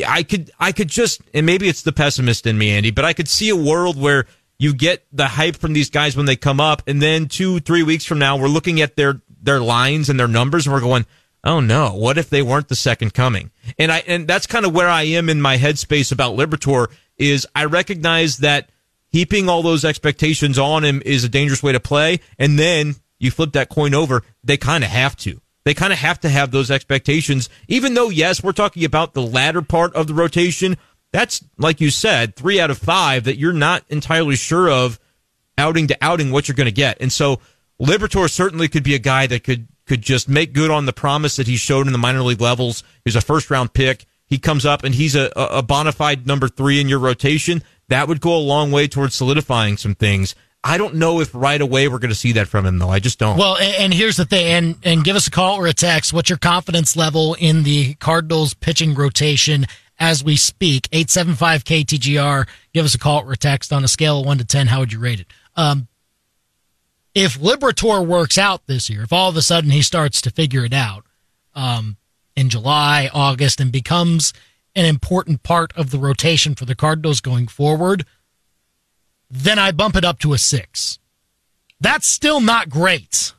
I 0.06 0.22
could, 0.22 0.50
I 0.58 0.72
could 0.72 0.88
just, 0.88 1.20
and 1.32 1.46
maybe 1.46 1.68
it's 1.68 1.82
the 1.82 1.92
pessimist 1.92 2.46
in 2.46 2.58
me, 2.58 2.70
Andy, 2.70 2.90
but 2.90 3.04
I 3.04 3.12
could 3.12 3.28
see 3.28 3.50
a 3.50 3.56
world 3.56 4.00
where 4.00 4.26
you 4.58 4.74
get 4.74 5.04
the 5.12 5.26
hype 5.26 5.56
from 5.56 5.72
these 5.72 5.90
guys 5.90 6.16
when 6.16 6.26
they 6.26 6.36
come 6.36 6.60
up, 6.60 6.82
and 6.86 7.02
then 7.02 7.26
two, 7.26 7.60
three 7.60 7.82
weeks 7.82 8.04
from 8.04 8.18
now, 8.18 8.36
we're 8.36 8.48
looking 8.48 8.80
at 8.80 8.96
their 8.96 9.20
their 9.42 9.60
lines 9.60 10.08
and 10.08 10.18
their 10.20 10.28
numbers, 10.28 10.66
and 10.66 10.72
we're 10.72 10.80
going, 10.80 11.04
"Oh 11.42 11.58
no, 11.58 11.94
what 11.94 12.16
if 12.16 12.30
they 12.30 12.42
weren't 12.42 12.68
the 12.68 12.76
second 12.76 13.12
coming?" 13.12 13.50
And 13.76 13.90
I 13.90 14.04
and 14.06 14.28
that's 14.28 14.46
kind 14.46 14.64
of 14.64 14.72
where 14.72 14.88
I 14.88 15.02
am 15.02 15.28
in 15.28 15.42
my 15.42 15.58
headspace 15.58 16.12
about 16.12 16.36
Liberatore. 16.36 16.88
Is 17.18 17.46
I 17.56 17.64
recognize 17.64 18.38
that 18.38 18.70
heaping 19.12 19.48
all 19.48 19.62
those 19.62 19.84
expectations 19.84 20.58
on 20.58 20.84
him 20.84 21.02
is 21.04 21.22
a 21.22 21.28
dangerous 21.28 21.62
way 21.62 21.72
to 21.72 21.80
play. 21.80 22.20
And 22.38 22.58
then 22.58 22.96
you 23.18 23.30
flip 23.30 23.52
that 23.52 23.68
coin 23.68 23.94
over, 23.94 24.24
they 24.42 24.56
kind 24.56 24.82
of 24.82 24.90
have 24.90 25.14
to. 25.18 25.40
They 25.64 25.74
kind 25.74 25.92
of 25.92 26.00
have 26.00 26.18
to 26.20 26.28
have 26.28 26.50
those 26.50 26.72
expectations, 26.72 27.48
even 27.68 27.94
though, 27.94 28.08
yes, 28.08 28.42
we're 28.42 28.50
talking 28.50 28.84
about 28.84 29.14
the 29.14 29.22
latter 29.22 29.62
part 29.62 29.94
of 29.94 30.08
the 30.08 30.14
rotation. 30.14 30.76
That's, 31.12 31.44
like 31.56 31.80
you 31.80 31.90
said, 31.90 32.34
three 32.34 32.58
out 32.58 32.70
of 32.70 32.78
five 32.78 33.24
that 33.24 33.38
you're 33.38 33.52
not 33.52 33.84
entirely 33.88 34.34
sure 34.34 34.68
of 34.68 34.98
outing 35.56 35.86
to 35.86 35.98
outing 36.00 36.32
what 36.32 36.48
you're 36.48 36.56
going 36.56 36.64
to 36.64 36.72
get. 36.72 37.00
And 37.00 37.12
so 37.12 37.38
Liberatore 37.80 38.30
certainly 38.30 38.66
could 38.66 38.82
be 38.82 38.96
a 38.96 38.98
guy 38.98 39.28
that 39.28 39.44
could, 39.44 39.68
could 39.86 40.02
just 40.02 40.28
make 40.28 40.52
good 40.52 40.70
on 40.70 40.86
the 40.86 40.92
promise 40.92 41.36
that 41.36 41.46
he 41.46 41.56
showed 41.56 41.86
in 41.86 41.92
the 41.92 41.98
minor 41.98 42.22
league 42.22 42.40
levels. 42.40 42.82
He's 43.04 43.14
a 43.14 43.20
first 43.20 43.48
round 43.48 43.72
pick. 43.72 44.06
He 44.26 44.38
comes 44.38 44.64
up 44.64 44.82
and 44.82 44.94
he's 44.94 45.14
a, 45.14 45.30
a 45.36 45.62
bona 45.62 45.92
fide 45.92 46.26
number 46.26 46.48
three 46.48 46.80
in 46.80 46.88
your 46.88 46.98
rotation. 46.98 47.62
That 47.88 48.08
would 48.08 48.20
go 48.20 48.36
a 48.36 48.38
long 48.38 48.70
way 48.70 48.88
towards 48.88 49.14
solidifying 49.14 49.76
some 49.76 49.94
things. 49.94 50.34
I 50.64 50.78
don't 50.78 50.94
know 50.94 51.20
if 51.20 51.34
right 51.34 51.60
away 51.60 51.88
we're 51.88 51.98
going 51.98 52.10
to 52.10 52.14
see 52.14 52.32
that 52.32 52.46
from 52.46 52.64
him, 52.64 52.78
though. 52.78 52.88
I 52.88 53.00
just 53.00 53.18
don't. 53.18 53.36
Well, 53.36 53.56
and, 53.56 53.74
and, 53.76 53.94
here's 53.94 54.16
the 54.16 54.24
thing, 54.24 54.46
and 54.46 54.76
and 54.84 55.04
give 55.04 55.16
us 55.16 55.26
a 55.26 55.30
call 55.30 55.58
or 55.58 55.66
a 55.66 55.72
text. 55.72 56.12
What's 56.12 56.30
your 56.30 56.38
confidence 56.38 56.96
level 56.96 57.34
in 57.34 57.64
the 57.64 57.94
Cardinals 57.94 58.54
pitching 58.54 58.94
rotation 58.94 59.66
as 59.98 60.22
we 60.22 60.36
speak? 60.36 60.88
Eight 60.92 61.10
seven 61.10 61.34
five 61.34 61.64
KTGR. 61.64 62.46
Give 62.72 62.84
us 62.84 62.94
a 62.94 62.98
call 62.98 63.22
or 63.22 63.32
a 63.32 63.36
text 63.36 63.72
on 63.72 63.82
a 63.82 63.88
scale 63.88 64.20
of 64.20 64.26
one 64.26 64.38
to 64.38 64.44
ten. 64.44 64.68
How 64.68 64.78
would 64.78 64.92
you 64.92 65.00
rate 65.00 65.18
it? 65.18 65.26
Um, 65.56 65.88
if 67.14 67.38
Liberatore 67.38 68.06
works 68.06 68.38
out 68.38 68.66
this 68.66 68.88
year, 68.88 69.02
if 69.02 69.12
all 69.12 69.28
of 69.28 69.36
a 69.36 69.42
sudden 69.42 69.70
he 69.70 69.82
starts 69.82 70.20
to 70.22 70.30
figure 70.30 70.64
it 70.64 70.72
out 70.72 71.04
um, 71.56 71.96
in 72.36 72.48
July, 72.48 73.10
August, 73.12 73.60
and 73.60 73.72
becomes 73.72 74.32
an 74.74 74.84
important 74.86 75.42
part 75.42 75.72
of 75.76 75.90
the 75.90 75.98
rotation 75.98 76.54
for 76.54 76.64
the 76.64 76.74
Cardinals 76.74 77.20
going 77.20 77.46
forward 77.46 78.04
then 79.32 79.58
I 79.58 79.72
bump 79.72 79.96
it 79.96 80.04
up 80.04 80.18
to 80.20 80.34
a 80.34 80.38
six. 80.38 80.98
That's 81.80 82.06
still 82.06 82.40
not 82.40 82.68
great. 82.68 83.32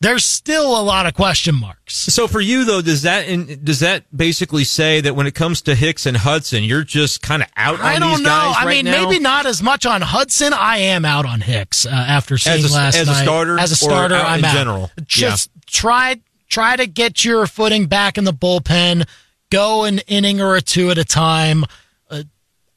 There's 0.00 0.24
still 0.24 0.80
a 0.80 0.82
lot 0.82 1.06
of 1.06 1.14
question 1.14 1.54
marks. 1.54 1.94
So 1.94 2.26
for 2.26 2.40
you 2.40 2.64
though, 2.64 2.82
does 2.82 3.02
that 3.02 3.64
does 3.64 3.80
that 3.80 4.04
basically 4.14 4.64
say 4.64 5.00
that 5.02 5.14
when 5.14 5.26
it 5.26 5.34
comes 5.34 5.62
to 5.62 5.74
Hicks 5.74 6.04
and 6.06 6.16
Hudson, 6.16 6.64
you're 6.64 6.82
just 6.82 7.22
kind 7.22 7.42
of 7.42 7.48
out 7.56 7.78
I 7.80 7.94
on 7.94 8.00
don't 8.00 8.22
know. 8.24 8.30
I 8.56 8.64
right 8.64 8.76
mean, 8.76 8.86
now? 8.86 9.04
maybe 9.04 9.20
not 9.20 9.46
as 9.46 9.62
much 9.62 9.86
on 9.86 10.00
Hudson. 10.02 10.52
I 10.52 10.78
am 10.78 11.04
out 11.04 11.26
on 11.26 11.42
Hicks 11.42 11.86
uh, 11.86 11.90
after 11.90 12.36
seeing 12.36 12.64
As 12.64 12.72
a- 12.72 12.74
last 12.74 12.96
as 12.96 13.08
a 13.08 13.14
starter 13.14 13.58
as 13.58 13.70
a 13.72 13.76
starter, 13.76 14.16
I'm 14.16 14.40
in 14.40 14.44
out. 14.46 14.54
general? 14.54 14.90
Just 15.04 15.50
try 15.66 16.20
try 16.48 16.76
to 16.76 16.86
get 16.86 17.24
your 17.24 17.46
footing 17.46 17.86
back 17.86 18.18
in 18.18 18.24
the 18.24 18.32
bullpen. 18.32 19.06
Go 19.50 19.84
an 19.84 19.98
inning 20.06 20.40
or 20.40 20.56
a 20.56 20.60
two 20.60 20.90
at 20.90 20.98
a 20.98 21.04
time. 21.04 21.64
Uh, 22.08 22.22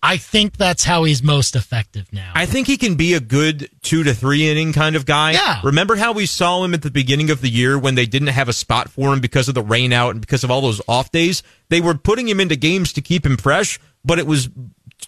I 0.01 0.17
think 0.17 0.57
that's 0.57 0.83
how 0.83 1.05
he's 1.05 1.23
most 1.23 1.55
effective 1.55 2.11
now. 2.11 2.31
I 2.35 2.45
think 2.45 2.67
he 2.67 2.77
can 2.77 2.95
be 2.95 3.13
a 3.13 3.19
good 3.19 3.69
two 3.81 4.03
to 4.03 4.13
three 4.13 4.49
inning 4.49 4.73
kind 4.73 4.95
of 4.95 5.05
guy. 5.05 5.31
Yeah. 5.31 5.61
Remember 5.63 5.95
how 5.95 6.11
we 6.11 6.25
saw 6.25 6.63
him 6.63 6.73
at 6.73 6.81
the 6.81 6.91
beginning 6.91 7.29
of 7.29 7.41
the 7.41 7.49
year 7.49 7.79
when 7.79 7.95
they 7.95 8.05
didn't 8.05 8.27
have 8.29 8.49
a 8.49 8.53
spot 8.53 8.89
for 8.89 9.13
him 9.13 9.21
because 9.21 9.47
of 9.47 9.55
the 9.55 9.63
rain 9.63 9.93
out 9.93 10.11
and 10.11 10.19
because 10.19 10.43
of 10.43 10.51
all 10.51 10.61
those 10.61 10.81
off 10.87 11.11
days? 11.11 11.41
They 11.69 11.79
were 11.79 11.93
putting 11.95 12.27
him 12.27 12.39
into 12.39 12.55
games 12.55 12.91
to 12.93 13.01
keep 13.01 13.25
him 13.25 13.37
fresh, 13.37 13.79
but 14.03 14.19
it 14.19 14.27
was 14.27 14.49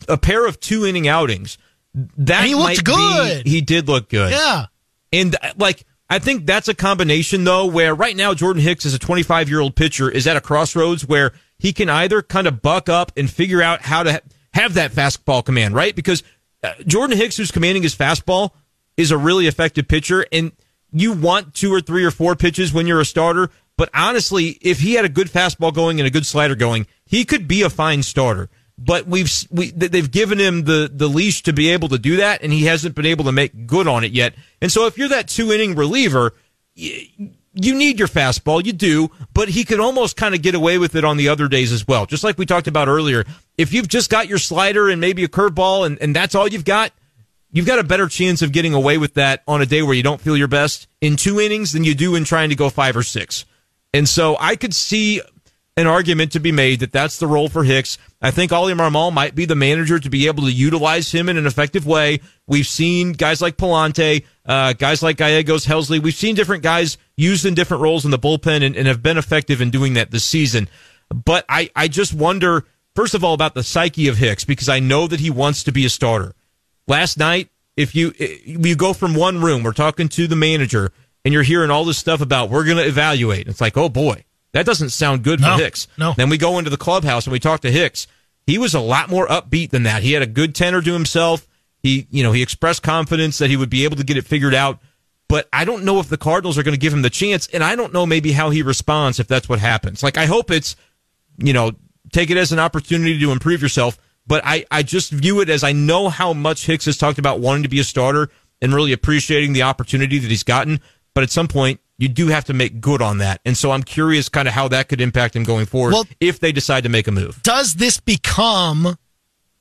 a 0.07 0.17
pair 0.17 0.47
of 0.47 0.59
two 0.59 0.85
inning 0.85 1.07
outings. 1.07 1.57
That 1.93 2.41
And 2.41 2.47
he 2.47 2.55
looked 2.55 2.83
good. 2.83 3.43
Be, 3.43 3.49
he 3.49 3.61
did 3.61 3.87
look 3.87 4.09
good. 4.09 4.31
yeah. 4.31 4.65
And 5.11 5.35
uh, 5.41 5.53
like, 5.57 5.85
I 6.09 6.19
think 6.19 6.45
that's 6.45 6.67
a 6.67 6.73
combination 6.73 7.43
though, 7.43 7.65
where 7.65 7.95
right 7.95 8.15
now 8.15 8.33
Jordan 8.33 8.61
Hicks 8.61 8.85
is 8.85 8.93
a 8.93 8.99
25 8.99 9.49
year 9.49 9.59
old 9.59 9.75
pitcher 9.75 10.09
is 10.09 10.27
at 10.27 10.37
a 10.37 10.41
crossroads 10.41 11.05
where 11.05 11.33
he 11.57 11.73
can 11.73 11.89
either 11.89 12.21
kind 12.21 12.47
of 12.47 12.61
buck 12.61 12.89
up 12.89 13.11
and 13.17 13.29
figure 13.29 13.61
out 13.61 13.81
how 13.81 14.03
to 14.03 14.21
have 14.53 14.75
that 14.75 14.91
fastball 14.91 15.43
command, 15.43 15.75
right? 15.75 15.95
Because 15.95 16.23
uh, 16.63 16.73
Jordan 16.85 17.17
Hicks, 17.17 17.37
who's 17.37 17.51
commanding 17.51 17.83
his 17.83 17.95
fastball, 17.95 18.51
is 18.97 19.11
a 19.11 19.17
really 19.17 19.47
effective 19.47 19.87
pitcher, 19.87 20.25
and 20.31 20.51
you 20.91 21.13
want 21.13 21.53
two 21.53 21.73
or 21.73 21.81
three 21.81 22.05
or 22.05 22.11
four 22.11 22.35
pitches 22.35 22.73
when 22.73 22.87
you're 22.87 23.01
a 23.01 23.05
starter. 23.05 23.49
But 23.77 23.89
honestly, 23.93 24.57
if 24.61 24.79
he 24.79 24.93
had 24.93 25.03
a 25.03 25.09
good 25.09 25.27
fastball 25.27 25.73
going 25.73 25.99
and 25.99 26.07
a 26.07 26.11
good 26.11 26.25
slider 26.25 26.55
going, 26.55 26.87
he 27.05 27.25
could 27.25 27.47
be 27.47 27.61
a 27.61 27.69
fine 27.69 28.03
starter. 28.03 28.49
But 28.77 29.07
we've 29.07 29.31
we, 29.51 29.71
they've 29.71 30.09
given 30.09 30.37
him 30.37 30.63
the 30.63 30.89
the 30.91 31.07
leash 31.07 31.43
to 31.43 31.53
be 31.53 31.69
able 31.69 31.87
to 31.89 31.97
do 31.97 32.17
that, 32.17 32.41
and 32.41 32.51
he 32.51 32.65
hasn't 32.65 32.95
been 32.95 33.05
able 33.05 33.25
to 33.25 33.31
make 33.31 33.67
good 33.67 33.87
on 33.87 34.03
it 34.03 34.11
yet. 34.11 34.35
And 34.61 34.71
so, 34.71 34.85
if 34.85 34.97
you're 34.97 35.09
that 35.09 35.29
two 35.29 35.51
inning 35.53 35.75
reliever, 35.75 36.33
you 37.55 37.73
need 37.75 37.99
your 37.99 38.07
fastball, 38.07 38.65
you 38.65 38.73
do, 38.73 39.09
but 39.33 39.49
he 39.49 39.63
could 39.63 39.79
almost 39.79 40.17
kind 40.17 40.35
of 40.35 40.41
get 40.41 40.55
away 40.55 40.77
with 40.77 40.95
it 40.95 41.05
on 41.05 41.17
the 41.17 41.29
other 41.29 41.47
days 41.47 41.71
as 41.71 41.87
well. 41.87 42.05
Just 42.05 42.23
like 42.23 42.37
we 42.37 42.45
talked 42.45 42.67
about 42.67 42.87
earlier, 42.87 43.25
if 43.57 43.73
you've 43.73 43.87
just 43.87 44.09
got 44.09 44.27
your 44.27 44.37
slider 44.37 44.89
and 44.89 44.99
maybe 44.99 45.23
a 45.23 45.27
curveball, 45.27 45.85
and, 45.85 45.97
and 46.01 46.15
that's 46.15 46.35
all 46.35 46.47
you've 46.47 46.65
got, 46.65 46.91
you've 47.51 47.65
got 47.65 47.79
a 47.79 47.83
better 47.83 48.07
chance 48.07 48.41
of 48.41 48.51
getting 48.51 48.73
away 48.73 48.97
with 48.97 49.13
that 49.13 49.41
on 49.47 49.61
a 49.61 49.65
day 49.65 49.81
where 49.81 49.93
you 49.93 50.03
don't 50.03 50.19
feel 50.19 50.35
your 50.35 50.49
best 50.49 50.87
in 50.99 51.15
two 51.15 51.39
innings 51.39 51.71
than 51.71 51.83
you 51.83 51.95
do 51.95 52.15
in 52.15 52.25
trying 52.25 52.49
to 52.49 52.55
go 52.55 52.69
five 52.69 52.97
or 52.97 53.03
six. 53.03 53.45
And 53.93 54.09
so 54.09 54.35
I 54.39 54.57
could 54.57 54.73
see 54.73 55.21
an 55.77 55.87
argument 55.87 56.31
to 56.31 56.39
be 56.39 56.51
made 56.51 56.79
that 56.79 56.91
that's 56.91 57.19
the 57.19 57.27
role 57.27 57.49
for 57.49 57.63
Hicks. 57.63 57.97
I 58.21 58.31
think 58.31 58.51
Ollie 58.51 58.73
Marmol 58.73 59.11
might 59.11 59.35
be 59.35 59.45
the 59.45 59.55
manager 59.55 59.99
to 59.99 60.09
be 60.09 60.27
able 60.27 60.43
to 60.43 60.51
utilize 60.51 61.11
him 61.11 61.27
in 61.27 61.37
an 61.37 61.45
effective 61.45 61.85
way. 61.85 62.21
We've 62.47 62.67
seen 62.67 63.11
guys 63.11 63.41
like 63.41 63.57
Pallante, 63.57 64.23
uh, 64.45 64.73
guys 64.73 65.03
like 65.03 65.17
Gallegos, 65.17 65.65
Helsley. 65.65 66.01
We've 66.01 66.13
seen 66.13 66.35
different 66.35 66.63
guys 66.63 66.97
used 67.17 67.45
in 67.45 67.55
different 67.55 67.83
roles 67.83 68.05
in 68.05 68.11
the 68.11 68.19
bullpen 68.19 68.63
and, 68.63 68.75
and 68.75 68.87
have 68.87 69.03
been 69.03 69.17
effective 69.17 69.59
in 69.61 69.69
doing 69.69 69.95
that 69.95 70.11
this 70.11 70.23
season. 70.23 70.69
But 71.09 71.45
I, 71.49 71.69
I 71.75 71.87
just 71.87 72.13
wonder, 72.13 72.65
first 72.95 73.13
of 73.13 73.23
all, 73.23 73.33
about 73.33 73.53
the 73.53 73.63
psyche 73.63 74.07
of 74.07 74.17
Hicks 74.17 74.45
because 74.45 74.69
I 74.69 74.79
know 74.79 75.07
that 75.07 75.19
he 75.19 75.29
wants 75.29 75.63
to 75.63 75.71
be 75.71 75.85
a 75.85 75.89
starter. 75.89 76.33
Last 76.87 77.17
night, 77.17 77.49
if 77.75 77.95
you 77.95 78.13
you 78.17 78.75
go 78.75 78.93
from 78.93 79.15
one 79.15 79.41
room, 79.41 79.63
we're 79.63 79.73
talking 79.73 80.07
to 80.09 80.27
the 80.27 80.35
manager, 80.35 80.91
and 81.25 81.33
you're 81.33 81.43
hearing 81.43 81.69
all 81.69 81.83
this 81.83 81.97
stuff 81.97 82.21
about 82.21 82.49
we're 82.49 82.63
going 82.63 82.77
to 82.77 82.87
evaluate. 82.87 83.47
It's 83.47 83.59
like, 83.61 83.75
oh 83.75 83.89
boy, 83.89 84.24
that 84.55 84.65
doesn't 84.65 84.89
sound 84.89 85.23
good 85.23 85.39
for 85.41 85.45
No, 85.47 85.57
Hicks. 85.57 85.87
no. 85.97 86.13
Then 86.15 86.29
we 86.29 86.37
go 86.37 86.57
into 86.57 86.69
the 86.71 86.77
clubhouse 86.77 87.25
and 87.27 87.31
we 87.31 87.39
talk 87.39 87.61
to 87.61 87.71
Hicks. 87.71 88.07
He 88.47 88.57
was 88.57 88.73
a 88.73 88.79
lot 88.79 89.09
more 89.09 89.27
upbeat 89.27 89.69
than 89.71 89.83
that. 89.83 90.01
He 90.01 90.13
had 90.13 90.21
a 90.23 90.27
good 90.27 90.55
tenor 90.55 90.81
to 90.81 90.93
himself. 90.93 91.47
He, 91.83 92.07
you 92.09 92.23
know, 92.23 92.31
he 92.31 92.41
expressed 92.41 92.81
confidence 92.81 93.37
that 93.37 93.49
he 93.49 93.57
would 93.57 93.69
be 93.69 93.83
able 93.83 93.97
to 93.97 94.03
get 94.03 94.17
it 94.17 94.25
figured 94.25 94.55
out. 94.55 94.79
But 95.27 95.49
I 95.51 95.65
don't 95.65 95.83
know 95.83 95.99
if 95.99 96.07
the 96.07 96.17
Cardinals 96.17 96.57
are 96.57 96.63
going 96.63 96.73
to 96.73 96.79
give 96.79 96.93
him 96.93 97.01
the 97.01 97.09
chance, 97.09 97.47
and 97.47 97.63
I 97.63 97.75
don't 97.75 97.91
know 97.93 98.05
maybe 98.05 98.31
how 98.31 98.51
he 98.51 98.61
responds 98.61 99.19
if 99.19 99.27
that's 99.27 99.49
what 99.49 99.59
happens. 99.59 100.03
Like 100.03 100.17
I 100.17 100.25
hope 100.25 100.51
it's, 100.51 100.75
you 101.37 101.51
know, 101.53 101.71
take 102.13 102.29
it 102.29 102.37
as 102.37 102.51
an 102.51 102.59
opportunity 102.59 103.19
to 103.19 103.31
improve 103.31 103.61
yourself. 103.61 103.97
But 104.27 104.41
I, 104.45 104.65
I 104.71 104.83
just 104.83 105.11
view 105.11 105.41
it 105.41 105.49
as 105.49 105.63
I 105.63 105.71
know 105.71 106.09
how 106.09 106.33
much 106.33 106.65
Hicks 106.65 106.85
has 106.85 106.97
talked 106.97 107.19
about 107.19 107.39
wanting 107.39 107.63
to 107.63 107.69
be 107.69 107.79
a 107.79 107.83
starter 107.83 108.29
and 108.61 108.73
really 108.73 108.91
appreciating 108.93 109.53
the 109.53 109.63
opportunity 109.63 110.17
that 110.19 110.29
he's 110.29 110.43
gotten. 110.43 110.79
But 111.13 111.23
at 111.23 111.29
some 111.29 111.47
point, 111.47 111.79
you 111.97 112.07
do 112.09 112.27
have 112.27 112.45
to 112.45 112.53
make 112.53 112.81
good 112.81 113.01
on 113.01 113.19
that. 113.19 113.39
And 113.45 113.57
so 113.57 113.71
I'm 113.71 113.83
curious 113.83 114.27
kind 114.29 114.47
of 114.47 114.53
how 114.53 114.67
that 114.69 114.89
could 114.89 114.99
impact 115.01 115.35
him 115.35 115.43
going 115.43 115.65
forward 115.65 115.93
Well- 115.93 116.07
if 116.19 116.39
they 116.39 116.51
decide 116.51 116.83
to 116.83 116.89
make 116.89 117.07
a 117.07 117.11
move. 117.11 117.41
does 117.43 117.75
this 117.75 117.99
become 117.99 118.97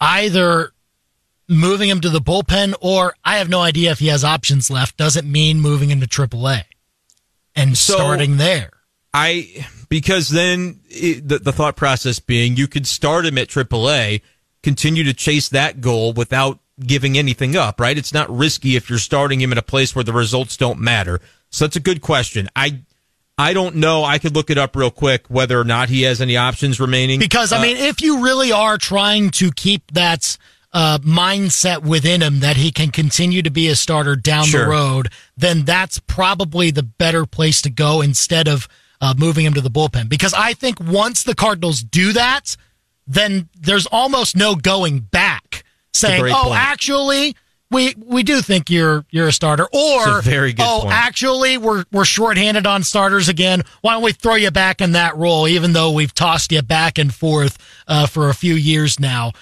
either 0.01 0.73
moving 1.49 1.89
him 1.89 2.01
to 2.01 2.09
the 2.11 2.21
bullpen 2.21 2.75
or 2.81 3.15
I 3.25 3.37
have 3.39 3.49
no 3.49 3.61
idea 3.61 3.91
if 3.91 3.99
he 3.99 4.07
has 4.09 4.25
options 4.25 4.71
left. 4.71 4.97
Does 4.97 5.17
it 5.17 5.25
mean 5.25 5.61
moving 5.61 5.91
him 5.91 6.01
to 6.01 6.07
AAA 6.07 6.63
and 7.55 7.77
So- 7.77 7.95
starting 7.95 8.37
there? 8.39 8.71
I 9.13 9.67
because 9.89 10.29
then 10.31 10.81
it, 10.91 11.29
the 11.29 11.39
the 11.39 11.53
thought 11.53 11.77
process 11.77 12.19
being 12.19 12.57
you 12.57 12.67
could 12.67 12.85
start 12.87 13.27
him 13.27 13.39
at 13.39 13.49
AAA, 13.49 14.23
continue 14.63 15.05
to 15.05 15.15
chase 15.15 15.49
that 15.51 15.81
goal 15.81 16.13
without 16.13 16.59
giving 16.85 17.17
anything 17.17 17.55
up, 17.55 17.79
right? 17.81 17.97
It's 17.97 18.13
not 18.13 18.29
risky 18.37 18.75
if 18.75 18.91
you're 18.91 18.99
starting 18.99 19.41
him 19.41 19.53
in 19.53 19.59
a 19.59 19.63
place 19.63 19.95
where 19.95 20.03
the 20.03 20.13
results 20.13 20.57
don't 20.57 20.81
matter. 20.81 21.21
So 21.55 21.65
that's 21.65 21.77
a 21.77 21.81
good 21.81 22.01
question. 22.01 22.49
I 22.57 22.81
I 23.39 23.53
don't 23.53 23.77
know. 23.77 24.03
I 24.05 24.19
could 24.19 24.35
look 24.35 24.51
it 24.51 24.59
up 24.59 24.75
real 24.75 24.91
quick 24.91 25.27
whether 25.29 25.59
or 25.61 25.65
not 25.65 25.89
he 25.89 26.03
has 26.03 26.21
any 26.21 26.37
options 26.37 26.81
remaining. 26.81 27.21
Because 27.21 27.53
I 27.53 27.59
Uh, 27.59 27.63
mean, 27.63 27.77
if 27.77 28.01
you 28.03 28.23
really 28.25 28.51
are 28.51 28.77
trying 28.77 29.31
to 29.33 29.53
keep 29.53 29.83
that 29.93 30.37
uh, 30.73 30.99
mindset 30.99 31.83
within 31.83 32.23
him 32.23 32.41
that 32.41 32.57
he 32.57 32.73
can 32.73 32.91
continue 32.91 33.41
to 33.43 33.51
be 33.51 33.69
a 33.69 33.77
starter 33.77 34.17
down 34.17 34.47
Sure. 34.47 34.65
the 34.65 34.71
road, 34.71 35.09
then 35.37 35.65
that's 35.65 36.01
probably 36.01 36.73
the 36.73 36.83
better 36.83 37.25
place 37.25 37.63
to 37.63 37.71
go 37.71 38.01
instead 38.01 38.49
of 38.49 38.67
uh, 39.01 39.15
moving 39.17 39.45
him 39.47 39.55
to 39.55 39.61
the 39.61 39.71
bullpen. 39.71 40.09
Because 40.09 40.35
I 40.35 40.55
think 40.55 40.81
once 40.81 41.23
the 41.23 41.37
Cardinals 41.37 41.83
do 41.85 42.13
that, 42.15 42.57
then 43.07 43.49
there's 43.61 43.87
almost 43.87 44.37
no 44.37 44.57
going 44.57 44.99
back, 45.01 45.63
saying, 45.93 46.25
"Oh, 46.35 46.45
point. 46.47 46.57
actually." 46.59 47.37
We, 47.75 47.95
we 47.99 48.23
do 48.23 48.41
think 48.41 48.71
you're 48.71 49.05
you're 49.11 49.27
a 49.27 49.33
starter, 49.33 49.67
or 49.73 50.19
a 50.19 50.23
very 50.23 50.53
good 50.53 50.65
oh, 50.65 50.83
point. 50.83 50.95
actually 50.95 51.59
we're 51.59 51.85
we're 51.91 52.05
shorthanded 52.05 52.67
on 52.67 52.85
starters 52.85 53.29
again. 53.29 53.63
Why 53.81 53.95
don't 53.95 54.03
we 54.03 54.13
throw 54.13 54.37
you 54.37 54.53
back 54.53 54.81
in 54.81 54.93
that 54.93 55.17
role, 55.17 55.49
even 55.49 55.73
though 55.73 55.91
we've 55.91 56.15
tossed 56.15 56.53
you 56.53 56.63
back 56.63 56.99
and 56.99 57.13
forth 57.13 57.59
uh, 57.89 58.07
for 58.07 58.29
a 58.29 58.35
few 58.35 58.55
years 58.55 59.01
now, 59.01 59.33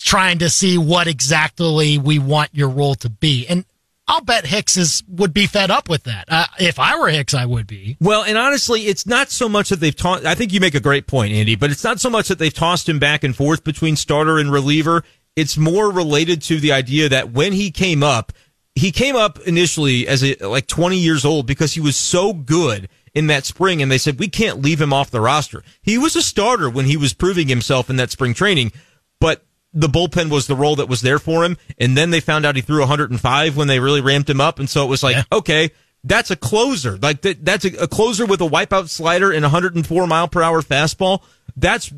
trying 0.00 0.38
to 0.38 0.50
see 0.50 0.78
what 0.78 1.06
exactly 1.06 1.96
we 1.96 2.18
want 2.18 2.50
your 2.52 2.70
role 2.70 2.96
to 2.96 3.08
be. 3.08 3.46
And 3.46 3.64
I'll 4.08 4.22
bet 4.22 4.46
Hicks 4.46 4.76
is 4.76 5.04
would 5.06 5.32
be 5.32 5.46
fed 5.46 5.70
up 5.70 5.88
with 5.88 6.04
that. 6.04 6.24
Uh, 6.28 6.46
if 6.58 6.78
I 6.80 6.98
were 6.98 7.08
Hicks, 7.08 7.34
I 7.34 7.44
would 7.44 7.66
be. 7.66 7.96
Well, 8.00 8.24
and 8.24 8.38
honestly, 8.38 8.86
it's 8.86 9.06
not 9.06 9.30
so 9.30 9.48
much 9.48 9.68
that 9.68 9.80
they've 9.80 9.94
tossed. 9.94 10.24
I 10.24 10.34
think 10.34 10.52
you 10.52 10.60
make 10.60 10.74
a 10.74 10.80
great 10.80 11.06
point, 11.06 11.32
Andy, 11.32 11.54
but 11.54 11.70
it's 11.70 11.84
not 11.84 12.00
so 12.00 12.10
much 12.10 12.28
that 12.28 12.38
they've 12.38 12.52
tossed 12.52 12.88
him 12.88 12.98
back 12.98 13.22
and 13.22 13.36
forth 13.36 13.62
between 13.62 13.96
starter 13.96 14.38
and 14.38 14.50
reliever. 14.50 15.04
It's 15.38 15.56
more 15.56 15.88
related 15.88 16.42
to 16.42 16.58
the 16.58 16.72
idea 16.72 17.08
that 17.08 17.30
when 17.30 17.52
he 17.52 17.70
came 17.70 18.02
up, 18.02 18.32
he 18.74 18.90
came 18.90 19.14
up 19.14 19.38
initially 19.46 20.08
as 20.08 20.24
a, 20.24 20.34
like 20.44 20.66
20 20.66 20.98
years 20.98 21.24
old 21.24 21.46
because 21.46 21.74
he 21.74 21.80
was 21.80 21.96
so 21.96 22.32
good 22.32 22.88
in 23.14 23.28
that 23.28 23.44
spring 23.44 23.80
and 23.80 23.88
they 23.88 23.98
said 23.98 24.18
we 24.18 24.26
can't 24.26 24.60
leave 24.60 24.80
him 24.80 24.92
off 24.92 25.12
the 25.12 25.20
roster. 25.20 25.62
He 25.80 25.96
was 25.96 26.16
a 26.16 26.22
starter 26.22 26.68
when 26.68 26.86
he 26.86 26.96
was 26.96 27.14
proving 27.14 27.46
himself 27.46 27.88
in 27.88 27.94
that 27.96 28.10
spring 28.10 28.34
training, 28.34 28.72
but 29.20 29.44
the 29.72 29.86
bullpen 29.86 30.28
was 30.28 30.48
the 30.48 30.56
role 30.56 30.74
that 30.74 30.88
was 30.88 31.02
there 31.02 31.20
for 31.20 31.44
him. 31.44 31.56
And 31.78 31.96
then 31.96 32.10
they 32.10 32.18
found 32.18 32.44
out 32.44 32.56
he 32.56 32.62
threw 32.62 32.80
105 32.80 33.56
when 33.56 33.68
they 33.68 33.78
really 33.78 34.00
ramped 34.00 34.28
him 34.28 34.40
up. 34.40 34.58
And 34.58 34.68
so 34.68 34.84
it 34.84 34.88
was 34.88 35.04
like, 35.04 35.14
yeah. 35.14 35.22
okay, 35.30 35.70
that's 36.02 36.32
a 36.32 36.36
closer. 36.36 36.98
Like 36.98 37.20
that, 37.20 37.44
that's 37.44 37.64
a, 37.64 37.84
a 37.84 37.86
closer 37.86 38.26
with 38.26 38.40
a 38.40 38.48
wipeout 38.48 38.88
slider 38.88 39.30
and 39.30 39.42
104 39.42 40.06
mile 40.08 40.26
per 40.26 40.42
hour 40.42 40.62
fastball. 40.62 41.22
That's 41.56 41.92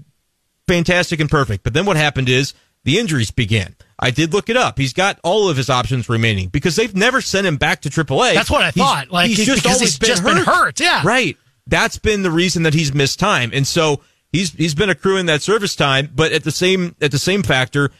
fantastic 0.69 1.21
and 1.21 1.31
perfect. 1.31 1.65
But 1.65 1.73
then 1.73 1.87
what 1.87 1.97
happened 1.97 2.29
is 2.29 2.53
the 2.85 2.99
injuries 2.99 3.31
began. 3.31 3.75
I 3.99 4.11
did 4.11 4.33
look 4.33 4.49
it 4.49 4.57
up. 4.57 4.79
He's 4.79 4.95
got 4.95 5.21
all 5.23 5.49
of 5.49 5.57
his 5.57 5.69
options 5.69 6.09
remaining 6.09 6.49
because 6.49 6.77
they've 6.77 6.95
never 6.95 7.21
sent 7.21 7.47
him 7.47 7.57
back 7.57 7.83
to 7.83 7.91
AAA. 7.91 8.35
That's 8.35 8.51
what 8.51 8.63
I 8.63 8.71
thought. 8.71 9.05
He's, 9.05 9.13
like 9.13 9.29
he's 9.29 9.47
just 9.47 9.67
always 9.67 9.81
he's 9.81 9.99
been, 9.99 10.09
just 10.09 10.23
hurt. 10.23 10.35
been 10.35 10.45
hurt. 10.45 10.81
Yeah, 10.81 11.03
right. 11.05 11.37
That's 11.67 11.99
been 11.99 12.23
the 12.23 12.31
reason 12.31 12.63
that 12.63 12.75
he's 12.75 12.95
missed 12.95 13.21
time, 13.21 13.51
and 13.53 13.67
so 13.67 14.01
he's 14.33 14.53
he's 14.53 14.75
been 14.75 14.91
accruing 14.91 15.27
that 15.27 15.43
service 15.43 15.77
time. 15.77 16.11
But 16.15 16.33
at 16.33 16.45
the 16.45 16.51
same 16.51 16.97
at 17.03 17.11
the 17.11 17.19
same 17.19 17.43
factor, 17.43 17.91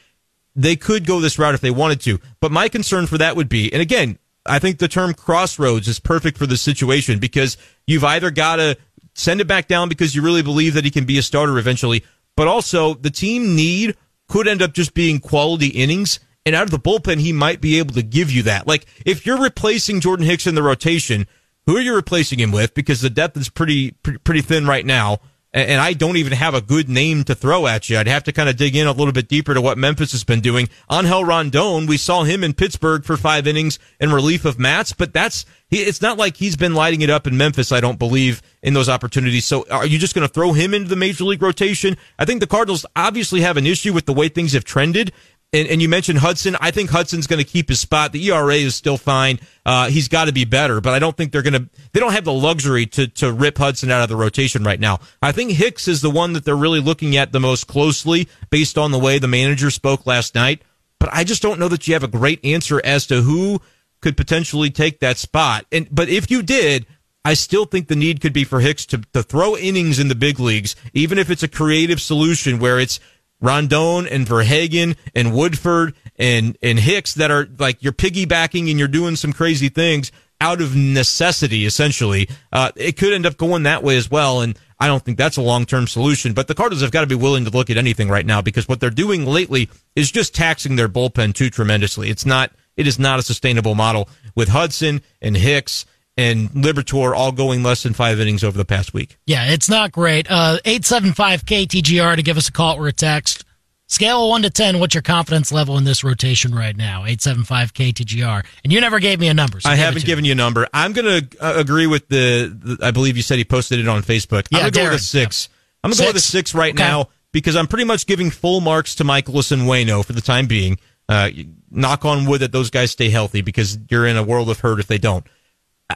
they 0.57 0.77
could 0.77 1.07
go 1.07 1.21
this 1.21 1.39
route 1.39 1.55
if 1.55 1.61
they 1.61 1.71
wanted 1.71 2.01
to. 2.03 2.19
But 2.41 2.51
my 2.51 2.69
concern 2.69 3.07
for 3.07 3.19
that 3.19 3.37
would 3.37 3.49
be, 3.49 3.71
and 3.73 3.83
again, 3.83 4.19
I 4.47 4.59
think 4.59 4.79
the 4.79 4.89
term 4.89 5.13
crossroads 5.13 5.87
is 5.87 6.01
perfect 6.01 6.39
for 6.39 6.47
the 6.47 6.57
situation 6.57 7.19
because 7.19 7.57
you've 7.87 8.05
either 8.05 8.31
got 8.31 8.57
to 8.57 8.79
send 9.15 9.41
it 9.41 9.47
back 9.47 9.69
down 9.69 9.89
because 9.89 10.15
you 10.15 10.23
really 10.23 10.43
believe 10.43 10.75
that 10.75 10.85
he 10.85 10.91
can 10.91 11.05
be 11.05 11.19
a 11.19 11.23
starter 11.23 11.59
eventually, 11.59 12.05
but 12.37 12.49
also 12.49 12.95
the 12.95 13.11
team 13.11 13.55
need 13.55 13.97
could 14.31 14.47
end 14.47 14.63
up 14.63 14.73
just 14.73 14.95
being 14.95 15.19
quality 15.19 15.67
innings. 15.67 16.21
And 16.47 16.55
out 16.55 16.63
of 16.63 16.71
the 16.71 16.79
bullpen, 16.79 17.21
he 17.21 17.33
might 17.33 17.61
be 17.61 17.79
able 17.79 17.93
to 17.95 18.03
give 18.03 18.31
you 18.31 18.45
that. 18.45 18.67
Like, 18.67 18.87
if 19.05 19.27
you're 19.27 19.43
replacing 19.43 20.01
Jordan 20.01 20.25
Hicks 20.25 20.47
in 20.47 20.55
the 20.55 20.63
rotation, 20.63 21.27
who 21.67 21.77
are 21.77 21.81
you 21.81 21.95
replacing 21.95 22.39
him 22.39 22.53
with? 22.53 22.73
Because 22.73 23.03
the 23.03 23.11
depth 23.11 23.37
is 23.37 23.51
pretty, 23.51 23.91
pretty, 24.03 24.41
thin 24.41 24.67
right 24.67 24.87
now 24.87 25.19
and 25.53 25.81
I 25.81 25.95
don't 25.95 26.17
even 26.17 26.33
have 26.33 26.55
a 26.55 26.61
good 26.61 26.89
name 26.89 27.25
to 27.25 27.35
throw 27.35 27.67
at 27.67 27.91
you. 27.91 27.99
I'd 27.99 28.07
have 28.07 28.25
to 28.25 28.33
kind 28.33 28.49
of 28.49 28.57
dig 28.57 28.77
in 28.77 28.87
a 28.87 28.93
little 28.93 29.13
bit 29.13 29.29
deeper 29.29 29.53
to 29.53 29.61
what 29.61 29.79
Memphis 29.79 30.13
has 30.13 30.23
been 30.23 30.41
doing. 30.41 30.69
Angel 30.91 31.25
Rondon, 31.25 31.87
we 31.87 31.97
saw 31.97 32.23
him 32.23 32.45
in 32.45 32.53
Pittsburgh 32.53 33.05
for 33.05 33.17
five 33.17 33.47
innings 33.49 33.79
in 33.99 34.13
relief 34.13 34.45
of 34.45 34.59
Matz, 34.59 34.93
but 34.93 35.13
that's 35.13 35.45
it's 35.71 36.03
not 36.03 36.19
like 36.19 36.37
he's 36.37 36.57
been 36.57 36.75
lighting 36.75 37.01
it 37.01 37.11
up 37.11 37.27
in 37.27 37.37
Memphis. 37.37 37.73
I 37.73 37.81
don't 37.81 37.99
believe 37.99 38.43
in 38.63 38.75
those 38.75 38.89
opportunities. 38.89 39.45
So 39.45 39.67
are 39.71 39.87
you 39.87 39.99
just 39.99 40.15
going 40.15 40.27
to 40.27 40.33
throw 40.33 40.53
him 40.53 40.75
into 40.75 40.89
the 40.89 40.97
major 40.97 41.25
league 41.25 41.43
rotation? 41.43 41.97
I 42.19 42.25
think 42.25 42.41
the 42.41 42.47
Cardinals 42.47 42.87
obviously 42.95 43.41
have 43.41 43.57
an 43.57 43.67
issue 43.67 43.93
with 43.93 44.07
the 44.07 44.13
way 44.13 44.29
things 44.29 44.53
have 44.53 44.65
trended, 44.65 45.13
and, 45.53 45.69
and 45.69 45.83
you 45.83 45.89
mentioned 45.89 46.19
Hudson. 46.19 46.57
I 46.61 46.71
think 46.71 46.91
Hudson's 46.91 47.27
going 47.27 47.43
to 47.43 47.49
keep 47.49 47.69
his 47.69 47.81
spot. 47.81 48.13
The 48.13 48.25
ERA 48.31 48.55
is 48.55 48.75
still 48.75 48.97
fine. 48.97 49.41
Uh, 49.67 49.89
he's 49.89 50.09
got 50.09 50.27
to 50.27 50.33
be 50.33 50.45
better, 50.45 50.81
but 50.81 50.93
I 50.93 50.99
don't 50.99 51.17
think 51.17 51.33
they're 51.33 51.43
going 51.43 51.55
to. 51.55 51.69
They 51.93 52.01
don't 52.01 52.13
have 52.13 52.25
the 52.25 52.33
luxury 52.33 52.87
to 52.87 53.09
to 53.09 53.33
rip 53.33 53.59
Hudson 53.59 53.91
out 53.91 54.03
of 54.03 54.09
the 54.09 54.17
rotation 54.17 54.63
right 54.63 54.79
now. 54.79 55.01
I 55.21 55.33
think 55.33 55.53
Hicks 55.53 55.89
is 55.89 56.01
the 56.01 56.11
one 56.11 56.35
that 56.35 56.45
they're 56.45 56.57
really 56.57 56.81
looking 56.81 57.17
at 57.17 57.33
the 57.33 57.41
most 57.41 57.67
closely, 57.67 58.29
based 58.51 58.79
on 58.79 58.93
the 58.93 58.99
way 58.99 59.19
the 59.19 59.29
manager 59.29 59.71
spoke 59.71 60.07
last 60.07 60.35
night. 60.35 60.63
But 60.99 61.11
I 61.13 61.25
just 61.25 61.43
don't 61.43 61.59
know 61.59 61.69
that 61.69 61.89
you 61.89 61.95
have 61.95 62.05
a 62.05 62.09
great 62.09 62.45
answer 62.45 62.81
as 62.85 63.07
to 63.09 63.23
who 63.23 63.61
could 64.01 64.17
potentially 64.17 64.71
take 64.71 65.01
that 65.01 65.19
spot. 65.19 65.67
And 65.73 65.89
but 65.91 66.09
if 66.09 66.31
you 66.31 66.43
did, 66.43 66.87
I 67.25 67.35
still 67.35 67.65
think 67.65 67.89
the 67.89 67.97
need 67.97 68.21
could 68.21 68.33
be 68.33 68.45
for 68.45 68.61
Hicks 68.61 68.87
to, 68.87 68.99
to 69.13 69.23
throw 69.23 69.57
innings 69.57 69.99
in 69.99 70.09
the 70.09 70.15
big 70.15 70.39
leagues, 70.39 70.77
even 70.95 71.19
if 71.19 71.31
it's 71.31 71.43
a 71.43 71.49
creative 71.49 72.01
solution 72.01 72.59
where 72.59 72.79
it's 72.79 73.01
Rondon 73.41 74.07
and 74.07 74.27
Verhagen 74.27 74.97
and 75.15 75.35
Woodford 75.35 75.95
and, 76.17 76.57
and 76.63 76.79
Hicks 76.79 77.15
that 77.15 77.31
are 77.31 77.49
like 77.59 77.83
you're 77.83 77.93
piggybacking 77.93 78.69
and 78.71 78.79
you're 78.79 78.89
doing 78.89 79.17
some 79.17 79.33
crazy 79.33 79.69
things 79.69 80.13
out 80.41 80.61
of 80.61 80.75
necessity, 80.75 81.67
essentially. 81.67 82.29
Uh, 82.53 82.71
it 82.77 82.97
could 82.97 83.13
end 83.13 83.27
up 83.27 83.37
going 83.37 83.65
that 83.65 83.83
way 83.83 83.97
as 83.97 84.11
well. 84.11 84.41
And 84.41 84.59
I 84.79 84.87
don't 84.87 85.05
think 85.05 85.19
that's 85.19 85.37
a 85.37 85.43
long 85.43 85.67
term 85.67 85.87
solution. 85.87 86.33
But 86.33 86.49
the 86.49 86.55
Cardinals 86.55 86.83
have 86.83 86.91
got 86.91 87.03
to 87.03 87.07
be 87.07 87.15
willing 87.15 87.45
to 87.45 87.51
look 87.51 87.71
at 87.71 87.77
anything 87.77 88.09
right 88.09 88.25
now 88.25 88.41
because 88.41 88.69
what 88.69 88.81
they're 88.81 88.91
doing 88.91 89.27
lately 89.27 89.69
is 89.95 90.11
just 90.11 90.35
taxing 90.35 90.77
their 90.77 90.89
bullpen 90.89 91.35
too 91.35 91.51
tremendously. 91.51 92.09
It's 92.09 92.27
not, 92.27 92.53
it 92.77 92.87
is 92.87 92.99
not 92.99 93.19
a 93.19 93.23
sustainable 93.23 93.75
model 93.75 94.09
with 94.35 94.49
Hudson 94.49 95.03
and 95.21 95.37
Hicks 95.37 95.85
and 96.21 96.51
Liberatore 96.51 97.17
all 97.17 97.33
going 97.33 97.63
less 97.63 97.83
than 97.83 97.95
five 97.95 98.21
innings 98.21 98.45
over 98.45 98.59
the 98.59 98.65
past 98.67 98.93
week. 98.93 99.17
Yeah, 99.25 99.51
it's 99.51 99.71
not 99.71 99.91
great. 99.91 100.31
Uh, 100.31 100.59
875 100.67 101.47
KTGR 101.47 102.17
to 102.17 102.23
give 102.23 102.37
us 102.37 102.49
a 102.49 102.53
call 102.53 102.77
or 102.77 102.89
a 102.89 102.93
text. 102.93 103.47
Scale 103.87 104.25
of 104.25 104.29
1 104.29 104.43
to 104.43 104.51
10, 104.51 104.79
what's 104.79 104.95
your 104.95 105.03
confidence 105.03 105.51
level 105.51 105.79
in 105.79 105.85
this 105.85 106.05
rotation 106.05 106.55
right 106.55 106.77
now? 106.77 107.07
875 107.07 107.73
KTGR. 107.73 108.45
And 108.63 108.73
you 108.73 108.81
never 108.81 109.01
gave 109.01 109.19
me 109.19 109.29
a 109.29 109.35
number. 109.35 109.61
So 109.61 109.71
I 109.71 109.75
haven't 109.75 110.05
given 110.05 110.25
you 110.25 110.33
a 110.33 110.37
number. 110.37 110.69
I'm 110.73 110.93
going 110.93 111.25
to 111.25 111.45
uh, 111.45 111.55
agree 111.57 111.87
with 111.89 112.07
the, 112.09 112.55
the, 112.55 112.87
I 112.87 112.93
believe 112.93 113.17
you 113.17 113.23
said 113.23 113.39
he 113.39 113.45
posted 113.45 113.81
it 113.81 113.89
on 113.89 114.03
Facebook. 114.03 114.47
Yeah, 114.51 114.59
I'm 114.59 114.63
going 114.65 114.73
to 114.73 114.79
go 114.79 114.85
with 114.91 115.01
a 115.01 115.03
six. 115.03 115.49
Yep. 115.49 115.57
I'm 115.83 115.89
going 115.89 115.97
to 115.97 116.03
go 116.03 116.09
with 116.11 116.17
a 116.17 116.21
six 116.21 116.55
right 116.55 116.75
okay. 116.75 116.85
now 116.85 117.09
because 117.33 117.57
I'm 117.57 117.67
pretty 117.67 117.85
much 117.85 118.07
giving 118.07 118.31
full 118.31 118.61
marks 118.61 118.95
to 118.97 119.05
Mikolas 119.05 119.51
and 119.51 119.63
Wayno 119.63 120.05
for 120.05 120.13
the 120.13 120.21
time 120.21 120.47
being. 120.47 120.79
Uh, 121.09 121.31
knock 121.71 122.05
on 122.05 122.27
wood 122.27 122.43
that 122.43 122.53
those 122.53 122.71
guys 122.71 122.93
stay 122.93 123.11
healthy 123.11 123.41
because 123.41 123.77
you're 123.89 124.07
in 124.07 124.17
a 124.17 124.23
world 124.23 124.51
of 124.51 124.61
hurt 124.61 124.79
if 124.79 124.87
they 124.87 124.99
don't. 124.99 125.27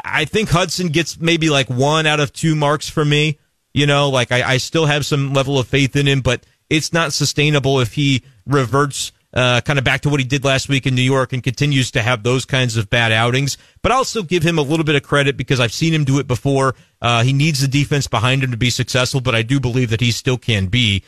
I 0.05 0.25
think 0.25 0.49
Hudson 0.49 0.89
gets 0.89 1.21
maybe 1.21 1.51
like 1.51 1.69
one 1.69 2.07
out 2.07 2.21
of 2.21 2.33
two 2.33 2.55
marks 2.55 2.89
for 2.89 3.05
me. 3.05 3.39
You 3.73 3.87
know, 3.87 4.09
like 4.09 4.33
I, 4.33 4.55
I 4.55 4.57
still 4.59 4.87
have 4.87 5.05
some 5.05 5.33
level 5.33 5.59
of 5.59 5.67
faith 5.67 5.97
in 5.97 6.07
him, 6.07 6.21
but 6.21 6.47
it's 6.71 6.93
not 6.93 7.13
sustainable 7.13 7.81
if 7.81 7.95
he 7.95 8.23
reverts 8.47 9.13
uh, 9.35 9.61
kind 9.63 9.79
of 9.81 9.85
back 9.85 10.03
to 10.03 10.09
what 10.09 10.21
he 10.21 10.27
did 10.27 10.45
last 10.45 10.69
week 10.69 10.87
in 10.87 10.95
New 10.95 11.03
York 11.03 11.33
and 11.33 11.43
continues 11.43 11.91
to 11.91 12.03
have 12.03 12.23
those 12.23 12.45
kinds 12.45 12.77
of 12.77 12.89
bad 12.89 13.11
outings. 13.11 13.59
But 13.83 13.91
I'll 13.91 14.05
still 14.05 14.23
give 14.23 14.45
him 14.45 14.59
a 14.59 14.63
little 14.63 14.85
bit 14.85 14.95
of 14.95 15.03
credit 15.03 15.37
because 15.37 15.59
I've 15.59 15.73
seen 15.73 15.93
him 15.93 16.05
do 16.05 16.21
it 16.21 16.29
before. 16.29 16.77
Uh, 17.03 17.25
he 17.25 17.33
needs 17.33 17.61
the 17.61 17.69
defense 17.69 18.07
behind 18.07 18.45
him 18.45 18.53
to 18.53 18.57
be 18.57 18.71
successful, 18.71 19.21
but 19.21 19.35
I 19.35 19.43
do 19.43 19.59
believe 19.59 19.91
that 19.91 20.01
he 20.01 20.13
still 20.13 20.39
can 20.39 20.69
be. 20.69 21.03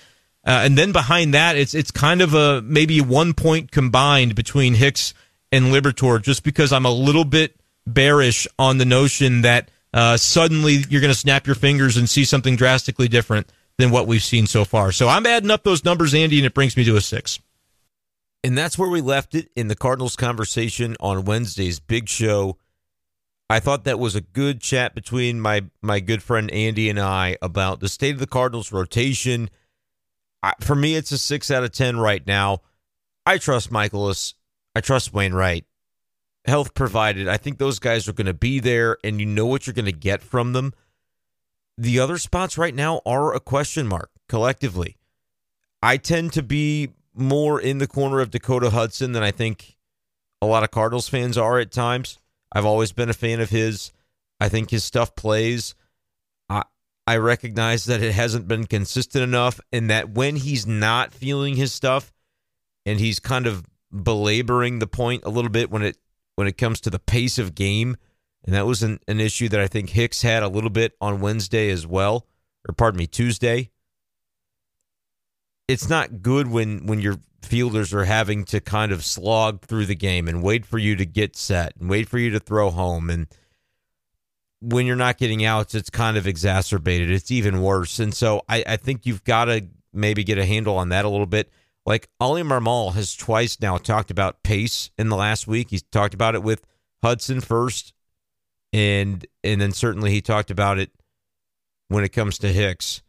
Uh, 0.44 0.62
and 0.64 0.76
then 0.76 0.92
behind 0.92 1.34
that, 1.34 1.56
it's 1.56 1.74
it's 1.74 1.90
kind 1.90 2.20
of 2.20 2.34
a 2.34 2.62
maybe 2.62 3.00
one 3.00 3.32
point 3.32 3.70
combined 3.70 4.34
between 4.34 4.74
Hicks 4.74 5.14
and 5.50 5.66
Liberatore, 5.66 6.22
just 6.22 6.42
because 6.42 6.72
I'm 6.72 6.86
a 6.86 6.90
little 6.90 7.24
bit 7.24 7.56
bearish 7.86 8.46
on 8.58 8.78
the 8.78 8.84
notion 8.84 9.42
that 9.42 9.70
uh, 9.94 10.16
suddenly 10.16 10.84
you're 10.88 11.00
going 11.00 11.12
to 11.12 11.18
snap 11.18 11.46
your 11.46 11.54
fingers 11.54 11.96
and 11.96 12.08
see 12.08 12.24
something 12.24 12.56
drastically 12.56 13.08
different 13.08 13.50
than 13.78 13.90
what 13.90 14.06
we've 14.06 14.22
seen 14.22 14.46
so 14.46 14.64
far. 14.64 14.92
So 14.92 15.08
I'm 15.08 15.26
adding 15.26 15.50
up 15.50 15.62
those 15.62 15.84
numbers, 15.84 16.14
Andy, 16.14 16.38
and 16.38 16.46
it 16.46 16.54
brings 16.54 16.76
me 16.76 16.84
to 16.84 16.96
a 16.96 17.00
six. 17.00 17.38
And 18.42 18.56
that's 18.56 18.78
where 18.78 18.88
we 18.88 19.00
left 19.00 19.34
it 19.34 19.50
in 19.56 19.68
the 19.68 19.74
Cardinals 19.74 20.16
conversation 20.16 20.96
on 21.00 21.24
Wednesday's 21.24 21.80
big 21.80 22.08
show. 22.08 22.58
I 23.48 23.60
thought 23.60 23.84
that 23.84 23.98
was 23.98 24.14
a 24.14 24.20
good 24.20 24.60
chat 24.60 24.94
between 24.94 25.40
my 25.40 25.64
my 25.80 26.00
good 26.00 26.22
friend 26.22 26.50
Andy 26.50 26.90
and 26.90 26.98
I 26.98 27.36
about 27.40 27.80
the 27.80 27.88
state 27.88 28.14
of 28.14 28.20
the 28.20 28.26
Cardinals 28.26 28.72
rotation. 28.72 29.50
I, 30.42 30.52
for 30.60 30.74
me, 30.74 30.96
it's 30.96 31.12
a 31.12 31.18
six 31.18 31.50
out 31.50 31.64
of 31.64 31.72
ten 31.72 31.98
right 31.98 32.26
now. 32.26 32.62
I 33.24 33.38
trust 33.38 33.70
Mikolas. 33.70 34.34
I 34.74 34.80
trust 34.80 35.14
Wainwright 35.14 35.64
health 36.46 36.74
provided. 36.74 37.28
I 37.28 37.36
think 37.36 37.58
those 37.58 37.78
guys 37.78 38.08
are 38.08 38.12
going 38.12 38.26
to 38.26 38.34
be 38.34 38.60
there, 38.60 38.98
and 39.04 39.20
you 39.20 39.26
know 39.26 39.46
what 39.46 39.66
you're 39.66 39.74
going 39.74 39.86
to 39.86 39.92
get 39.92 40.22
from 40.22 40.52
them. 40.52 40.72
The 41.78 41.98
other 41.98 42.18
spots 42.18 42.56
right 42.56 42.74
now 42.74 43.02
are 43.04 43.34
a 43.34 43.40
question 43.40 43.86
mark 43.86 44.10
collectively. 44.28 44.96
I 45.82 45.98
tend 45.98 46.32
to 46.32 46.42
be 46.42 46.90
more 47.14 47.60
in 47.60 47.78
the 47.78 47.86
corner 47.86 48.20
of 48.20 48.30
Dakota 48.30 48.70
Hudson 48.70 49.12
than 49.12 49.22
I 49.22 49.30
think 49.30 49.76
a 50.40 50.46
lot 50.46 50.62
of 50.62 50.70
Cardinals 50.70 51.08
fans 51.08 51.36
are 51.36 51.58
at 51.58 51.72
times. 51.72 52.18
I've 52.52 52.64
always 52.64 52.92
been 52.92 53.10
a 53.10 53.14
fan 53.14 53.40
of 53.40 53.50
his. 53.50 53.92
I 54.40 54.48
think 54.48 54.70
his 54.70 54.84
stuff 54.84 55.14
plays. 55.14 55.74
I 56.48 56.64
I 57.06 57.16
recognize 57.18 57.84
that 57.84 58.02
it 58.02 58.12
hasn't 58.12 58.48
been 58.48 58.66
consistent 58.66 59.22
enough 59.22 59.60
and 59.72 59.90
that 59.90 60.10
when 60.10 60.36
he's 60.36 60.66
not 60.66 61.14
feeling 61.14 61.56
his 61.56 61.72
stuff 61.72 62.12
and 62.84 62.98
he's 62.98 63.20
kind 63.20 63.46
of 63.46 63.64
belaboring 63.92 64.78
the 64.78 64.86
point 64.86 65.22
a 65.24 65.30
little 65.30 65.50
bit 65.50 65.70
when 65.70 65.82
it 65.82 65.96
when 66.36 66.46
it 66.46 66.56
comes 66.56 66.80
to 66.82 66.90
the 66.90 66.98
pace 66.98 67.38
of 67.38 67.54
game. 67.54 67.96
And 68.44 68.54
that 68.54 68.66
was 68.66 68.82
an, 68.82 69.00
an 69.08 69.18
issue 69.18 69.48
that 69.48 69.60
I 69.60 69.66
think 69.66 69.90
Hicks 69.90 70.22
had 70.22 70.44
a 70.44 70.48
little 70.48 70.70
bit 70.70 70.92
on 71.00 71.20
Wednesday 71.20 71.68
as 71.70 71.86
well, 71.86 72.26
or 72.68 72.74
pardon 72.74 72.98
me, 72.98 73.08
Tuesday. 73.08 73.70
It's 75.66 75.88
not 75.88 76.22
good 76.22 76.46
when 76.46 76.86
when 76.86 77.00
your 77.00 77.16
fielders 77.42 77.92
are 77.92 78.04
having 78.04 78.44
to 78.44 78.60
kind 78.60 78.92
of 78.92 79.04
slog 79.04 79.62
through 79.62 79.86
the 79.86 79.94
game 79.94 80.28
and 80.28 80.42
wait 80.42 80.64
for 80.64 80.78
you 80.78 80.96
to 80.96 81.06
get 81.06 81.36
set 81.36 81.72
and 81.78 81.90
wait 81.90 82.08
for 82.08 82.18
you 82.18 82.30
to 82.30 82.40
throw 82.40 82.70
home. 82.70 83.10
And 83.10 83.26
when 84.60 84.86
you're 84.86 84.96
not 84.96 85.18
getting 85.18 85.44
outs, 85.44 85.74
it's 85.74 85.90
kind 85.90 86.16
of 86.16 86.26
exacerbated. 86.26 87.10
It's 87.10 87.30
even 87.30 87.62
worse. 87.62 87.98
And 87.98 88.14
so 88.14 88.42
I, 88.48 88.64
I 88.66 88.76
think 88.76 89.06
you've 89.06 89.24
got 89.24 89.46
to 89.46 89.66
maybe 89.92 90.24
get 90.24 90.38
a 90.38 90.46
handle 90.46 90.76
on 90.76 90.90
that 90.90 91.04
a 91.04 91.08
little 91.08 91.26
bit. 91.26 91.50
Like 91.86 92.08
Ollie 92.18 92.42
Marmol 92.42 92.94
has 92.94 93.14
twice 93.14 93.60
now 93.60 93.78
talked 93.78 94.10
about 94.10 94.42
pace 94.42 94.90
in 94.98 95.08
the 95.08 95.16
last 95.16 95.46
week. 95.46 95.68
He's 95.70 95.84
talked 95.84 96.14
about 96.14 96.34
it 96.34 96.42
with 96.42 96.62
Hudson 97.02 97.40
first, 97.40 97.94
and 98.72 99.24
and 99.44 99.60
then 99.60 99.72
certainly 99.72 100.10
he 100.10 100.20
talked 100.20 100.50
about 100.50 100.78
it 100.78 100.90
when 101.88 102.02
it 102.02 102.08
comes 102.08 102.38
to 102.38 102.48
Hicks, 102.48 103.02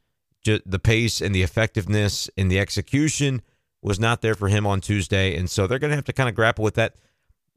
just 0.43 0.61
the 0.69 0.77
pace 0.77 1.21
and 1.21 1.33
the 1.33 1.41
effectiveness 1.41 2.29
and 2.37 2.51
the 2.51 2.59
execution 2.59 3.41
was 3.81 3.99
not 3.99 4.21
there 4.21 4.35
for 4.35 4.47
him 4.47 4.67
on 4.67 4.79
Tuesday, 4.79 5.35
and 5.35 5.49
so 5.49 5.65
they're 5.65 5.79
going 5.79 5.89
to 5.89 5.95
have 5.95 6.05
to 6.05 6.13
kind 6.13 6.29
of 6.29 6.35
grapple 6.35 6.63
with 6.63 6.75
that. 6.75 6.95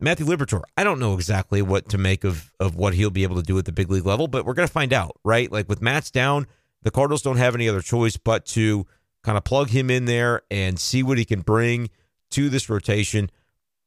Matthew 0.03 0.25
Liberatore, 0.25 0.63
I 0.79 0.85
don't 0.85 0.99
know 0.99 1.13
exactly 1.13 1.61
what 1.61 1.91
to 1.91 1.99
make 1.99 2.25
of 2.25 2.51
of 2.59 2.77
what 2.77 2.95
he'll 2.95 3.11
be 3.11 3.25
able 3.25 3.37
to 3.37 3.43
do 3.43 3.59
at 3.59 3.67
the 3.67 3.73
big 3.73 3.91
league 3.91 4.07
level, 4.07 4.27
but 4.27 4.47
we're 4.47 4.55
going 4.55 4.69
to 4.69 4.73
find 4.73 4.95
out, 4.95 5.19
right? 5.23 5.53
Like 5.53 5.69
with 5.69 5.83
Matz 5.83 6.11
down, 6.11 6.47
the 6.83 6.91
Cardinals 6.91 7.21
don't 7.21 7.37
have 7.37 7.55
any 7.55 7.69
other 7.69 7.83
choice 7.83 8.17
but 8.17 8.47
to 8.47 8.87
kind 9.23 9.37
of 9.37 9.45
plug 9.45 9.71
him 9.71 9.91
in 9.91 10.05
there 10.05 10.43
and 10.51 10.79
see 10.79 11.03
what 11.03 11.19
he 11.19 11.25
can 11.25 11.41
bring 11.41 11.91
to 12.31 12.49
this 12.49 12.69
rotation. 12.69 13.31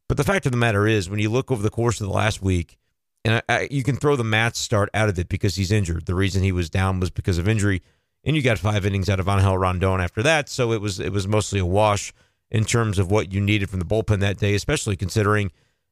But 0.07 0.17
the 0.17 0.23
fact 0.23 0.45
of 0.45 0.51
the 0.51 0.57
matter 0.57 0.85
is, 0.87 1.09
when 1.09 1.19
you 1.19 1.29
look 1.29 1.51
over 1.51 1.63
the 1.63 1.69
course 1.69 2.01
of 2.01 2.07
the 2.07 2.13
last 2.13 2.41
week, 2.41 2.77
and 3.25 3.35
I, 3.35 3.41
I, 3.49 3.67
you 3.71 3.83
can 3.83 3.95
throw 3.95 4.15
the 4.15 4.23
Matz 4.23 4.59
start 4.59 4.89
out 4.93 5.09
of 5.09 5.17
it 5.17 5.29
because 5.29 5.55
he's 5.55 5.71
injured. 5.71 6.05
The 6.05 6.15
reason 6.15 6.43
he 6.43 6.51
was 6.51 6.69
down 6.69 6.99
was 6.99 7.09
because 7.09 7.37
of 7.37 7.47
injury, 7.47 7.81
and 8.23 8.35
you 8.35 8.41
got 8.41 8.59
five 8.59 8.85
innings 8.85 9.09
out 9.09 9.19
of 9.19 9.27
Angel 9.27 9.57
Rondon 9.57 10.01
after 10.01 10.21
that, 10.23 10.49
so 10.49 10.71
it 10.71 10.81
was 10.81 10.99
it 10.99 11.11
was 11.11 11.27
mostly 11.27 11.59
a 11.59 11.65
wash 11.65 12.13
in 12.51 12.65
terms 12.65 12.99
of 12.99 13.09
what 13.09 13.31
you 13.31 13.41
needed 13.41 13.69
from 13.69 13.79
the 13.79 13.85
bullpen 13.85 14.19
that 14.19 14.37
day, 14.37 14.53
especially 14.53 14.95
considering 14.95 15.51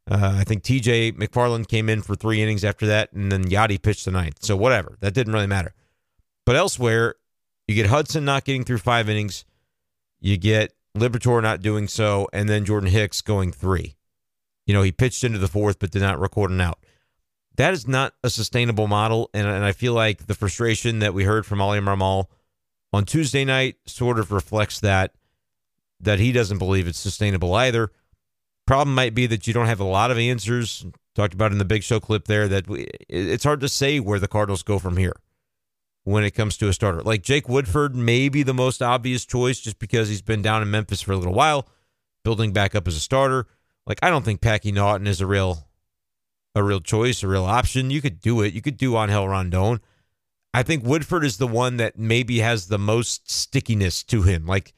uh, 0.09 0.35
I 0.37 0.43
think 0.43 0.63
T.J. 0.63 1.13
McFarland 1.13 1.67
came 1.67 1.87
in 1.87 2.01
for 2.01 2.15
three 2.15 2.41
innings 2.41 2.63
after 2.63 2.85
that, 2.87 3.11
and 3.13 3.31
then 3.31 3.45
Yadi 3.45 3.81
pitched 3.81 4.05
the 4.05 4.11
ninth. 4.11 4.43
So 4.43 4.55
whatever, 4.55 4.97
that 4.99 5.13
didn't 5.13 5.33
really 5.33 5.47
matter. 5.47 5.73
But 6.45 6.55
elsewhere, 6.55 7.15
you 7.71 7.83
get 7.83 7.89
Hudson 7.89 8.25
not 8.25 8.43
getting 8.43 8.63
through 8.63 8.79
five 8.79 9.09
innings, 9.09 9.45
you 10.19 10.37
get 10.37 10.73
Liberatore 10.95 11.41
not 11.41 11.61
doing 11.61 11.87
so, 11.87 12.27
and 12.33 12.49
then 12.49 12.65
Jordan 12.65 12.89
Hicks 12.89 13.21
going 13.21 13.51
three. 13.51 13.95
You 14.65 14.73
know, 14.73 14.81
he 14.81 14.91
pitched 14.91 15.23
into 15.23 15.39
the 15.39 15.47
fourth, 15.47 15.79
but 15.79 15.91
did 15.91 16.01
not 16.01 16.19
record 16.19 16.51
an 16.51 16.61
out. 16.61 16.79
That 17.55 17.73
is 17.73 17.87
not 17.87 18.13
a 18.23 18.29
sustainable 18.29 18.87
model, 18.87 19.29
and, 19.33 19.47
and 19.47 19.63
I 19.63 19.71
feel 19.71 19.93
like 19.93 20.27
the 20.27 20.35
frustration 20.35 20.99
that 20.99 21.13
we 21.13 21.23
heard 21.23 21.45
from 21.45 21.61
Ollie 21.61 21.79
Marmol 21.79 22.25
on 22.91 23.05
Tuesday 23.05 23.45
night 23.45 23.77
sort 23.85 24.19
of 24.19 24.31
reflects 24.31 24.79
that 24.81 25.13
that 25.99 26.19
he 26.19 26.31
doesn't 26.31 26.57
believe 26.57 26.87
it's 26.87 26.99
sustainable 26.99 27.53
either. 27.53 27.91
Problem 28.65 28.95
might 28.95 29.13
be 29.13 29.27
that 29.27 29.45
you 29.45 29.53
don't 29.53 29.67
have 29.67 29.79
a 29.79 29.85
lot 29.85 30.09
of 30.09 30.17
answers. 30.17 30.85
Talked 31.13 31.35
about 31.35 31.51
in 31.51 31.59
the 31.59 31.65
Big 31.65 31.83
Show 31.83 31.99
clip 31.99 32.25
there 32.25 32.47
that 32.47 32.67
we, 32.67 32.87
it's 33.07 33.43
hard 33.43 33.59
to 33.61 33.69
say 33.69 33.99
where 33.99 34.17
the 34.17 34.27
Cardinals 34.27 34.63
go 34.63 34.79
from 34.79 34.97
here 34.97 35.15
when 36.03 36.23
it 36.23 36.31
comes 36.31 36.57
to 36.57 36.67
a 36.67 36.73
starter. 36.73 37.01
Like 37.01 37.21
Jake 37.21 37.47
Woodford 37.47 37.95
may 37.95 38.29
be 38.29 38.43
the 38.43 38.53
most 38.53 38.81
obvious 38.81 39.25
choice 39.25 39.59
just 39.59 39.79
because 39.79 40.09
he's 40.09 40.21
been 40.21 40.41
down 40.41 40.61
in 40.61 40.71
Memphis 40.71 41.01
for 41.01 41.11
a 41.11 41.17
little 41.17 41.33
while, 41.33 41.67
building 42.23 42.53
back 42.53 42.75
up 42.75 42.87
as 42.87 42.95
a 42.95 42.99
starter. 42.99 43.47
Like 43.85 43.99
I 44.01 44.09
don't 44.09 44.25
think 44.25 44.41
Packy 44.41 44.71
Naughton 44.71 45.07
is 45.07 45.21
a 45.21 45.27
real 45.27 45.67
a 46.53 46.63
real 46.63 46.81
choice, 46.81 47.23
a 47.23 47.27
real 47.27 47.45
option. 47.45 47.91
You 47.91 48.01
could 48.01 48.19
do 48.19 48.41
it. 48.41 48.53
You 48.53 48.61
could 48.61 48.77
do 48.77 48.97
Angel 48.97 49.27
Rondon. 49.27 49.79
I 50.53 50.63
think 50.63 50.83
Woodford 50.83 51.23
is 51.23 51.37
the 51.37 51.47
one 51.47 51.77
that 51.77 51.97
maybe 51.97 52.39
has 52.39 52.67
the 52.67 52.77
most 52.77 53.31
stickiness 53.31 54.03
to 54.03 54.23
him. 54.23 54.45
Like 54.45 54.73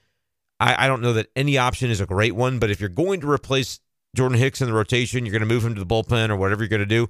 I, 0.59 0.85
I 0.85 0.87
don't 0.87 1.01
know 1.01 1.13
that 1.13 1.29
any 1.35 1.57
option 1.57 1.89
is 1.89 1.99
a 1.99 2.05
great 2.05 2.35
one, 2.35 2.59
but 2.59 2.69
if 2.69 2.79
you're 2.79 2.89
going 2.89 3.21
to 3.21 3.29
replace 3.29 3.79
Jordan 4.15 4.37
Hicks 4.37 4.61
in 4.61 4.67
the 4.67 4.73
rotation, 4.73 5.25
you're 5.25 5.31
going 5.31 5.47
to 5.47 5.53
move 5.53 5.65
him 5.65 5.73
to 5.73 5.83
the 5.83 5.85
bullpen 5.85 6.29
or 6.29 6.35
whatever 6.35 6.61
you're 6.61 6.69
going 6.69 6.79
to 6.79 6.85
do. 6.85 7.09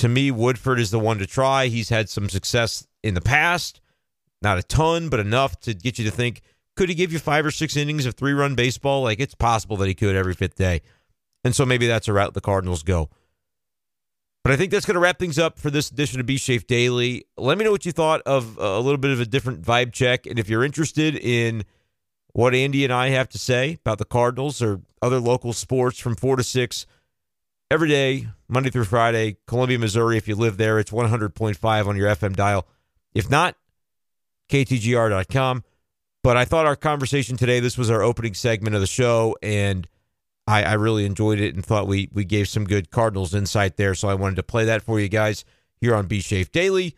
To 0.00 0.08
me, 0.08 0.30
Woodford 0.30 0.80
is 0.80 0.90
the 0.90 0.98
one 0.98 1.18
to 1.18 1.26
try. 1.26 1.66
He's 1.66 1.90
had 1.90 2.08
some 2.08 2.30
success 2.30 2.86
in 3.02 3.12
the 3.12 3.20
past, 3.20 3.82
not 4.40 4.56
a 4.56 4.62
ton, 4.62 5.10
but 5.10 5.20
enough 5.20 5.60
to 5.60 5.74
get 5.74 5.98
you 5.98 6.06
to 6.06 6.10
think 6.10 6.40
could 6.74 6.88
he 6.88 6.94
give 6.94 7.12
you 7.12 7.18
five 7.18 7.44
or 7.44 7.50
six 7.50 7.76
innings 7.76 8.06
of 8.06 8.14
three 8.14 8.32
run 8.32 8.54
baseball? 8.54 9.02
Like 9.02 9.20
it's 9.20 9.34
possible 9.34 9.76
that 9.76 9.88
he 9.88 9.94
could 9.94 10.16
every 10.16 10.32
fifth 10.32 10.54
day. 10.54 10.80
And 11.44 11.54
so 11.54 11.66
maybe 11.66 11.86
that's 11.86 12.08
a 12.08 12.14
route 12.14 12.32
the 12.32 12.40
Cardinals 12.40 12.82
go. 12.82 13.10
But 14.42 14.54
I 14.54 14.56
think 14.56 14.72
that's 14.72 14.86
going 14.86 14.94
to 14.94 15.00
wrap 15.00 15.18
things 15.18 15.38
up 15.38 15.58
for 15.58 15.70
this 15.70 15.90
edition 15.90 16.18
of 16.18 16.24
B 16.24 16.38
Shafe 16.38 16.66
Daily. 16.66 17.26
Let 17.36 17.58
me 17.58 17.66
know 17.66 17.70
what 17.70 17.84
you 17.84 17.92
thought 17.92 18.22
of 18.22 18.58
uh, 18.58 18.62
a 18.62 18.80
little 18.80 18.96
bit 18.96 19.10
of 19.10 19.20
a 19.20 19.26
different 19.26 19.60
vibe 19.60 19.92
check. 19.92 20.24
And 20.24 20.38
if 20.38 20.48
you're 20.48 20.64
interested 20.64 21.14
in 21.14 21.64
what 22.32 22.54
Andy 22.54 22.84
and 22.84 22.92
I 22.94 23.10
have 23.10 23.28
to 23.28 23.38
say 23.38 23.76
about 23.84 23.98
the 23.98 24.06
Cardinals 24.06 24.62
or 24.62 24.80
other 25.02 25.20
local 25.20 25.52
sports 25.52 25.98
from 25.98 26.16
4 26.16 26.36
to 26.36 26.42
6 26.42 26.86
every 27.70 27.88
day, 27.88 28.28
Monday 28.48 28.70
through 28.70 28.84
Friday, 28.84 29.36
Columbia, 29.46 29.78
Missouri. 29.78 30.16
If 30.16 30.26
you 30.26 30.34
live 30.34 30.56
there, 30.56 30.78
it's 30.78 30.90
100.5 30.90 31.86
on 31.86 31.96
your 31.96 32.08
FM 32.08 32.34
dial. 32.34 32.66
If 33.14 33.30
not, 33.30 33.56
ktgr.com. 34.48 35.64
But 36.22 36.36
I 36.36 36.44
thought 36.44 36.66
our 36.66 36.76
conversation 36.76 37.36
today, 37.36 37.60
this 37.60 37.78
was 37.78 37.90
our 37.90 38.02
opening 38.02 38.34
segment 38.34 38.74
of 38.74 38.82
the 38.82 38.86
show, 38.86 39.36
and 39.42 39.88
I, 40.46 40.64
I 40.64 40.72
really 40.74 41.06
enjoyed 41.06 41.40
it 41.40 41.54
and 41.54 41.64
thought 41.64 41.86
we 41.86 42.10
we 42.12 42.24
gave 42.24 42.46
some 42.46 42.64
good 42.64 42.90
Cardinals 42.90 43.34
insight 43.34 43.78
there. 43.78 43.94
So 43.94 44.08
I 44.08 44.14
wanted 44.14 44.36
to 44.36 44.42
play 44.42 44.66
that 44.66 44.82
for 44.82 45.00
you 45.00 45.08
guys 45.08 45.46
here 45.80 45.94
on 45.94 46.08
B 46.08 46.20
Shafe 46.20 46.52
Daily. 46.52 46.94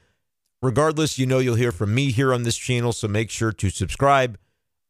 Regardless, 0.60 1.18
you 1.18 1.26
know 1.26 1.38
you'll 1.38 1.54
hear 1.54 1.70
from 1.70 1.94
me 1.94 2.10
here 2.10 2.34
on 2.34 2.42
this 2.42 2.56
channel, 2.56 2.92
so 2.92 3.06
make 3.06 3.30
sure 3.30 3.52
to 3.52 3.70
subscribe 3.70 4.38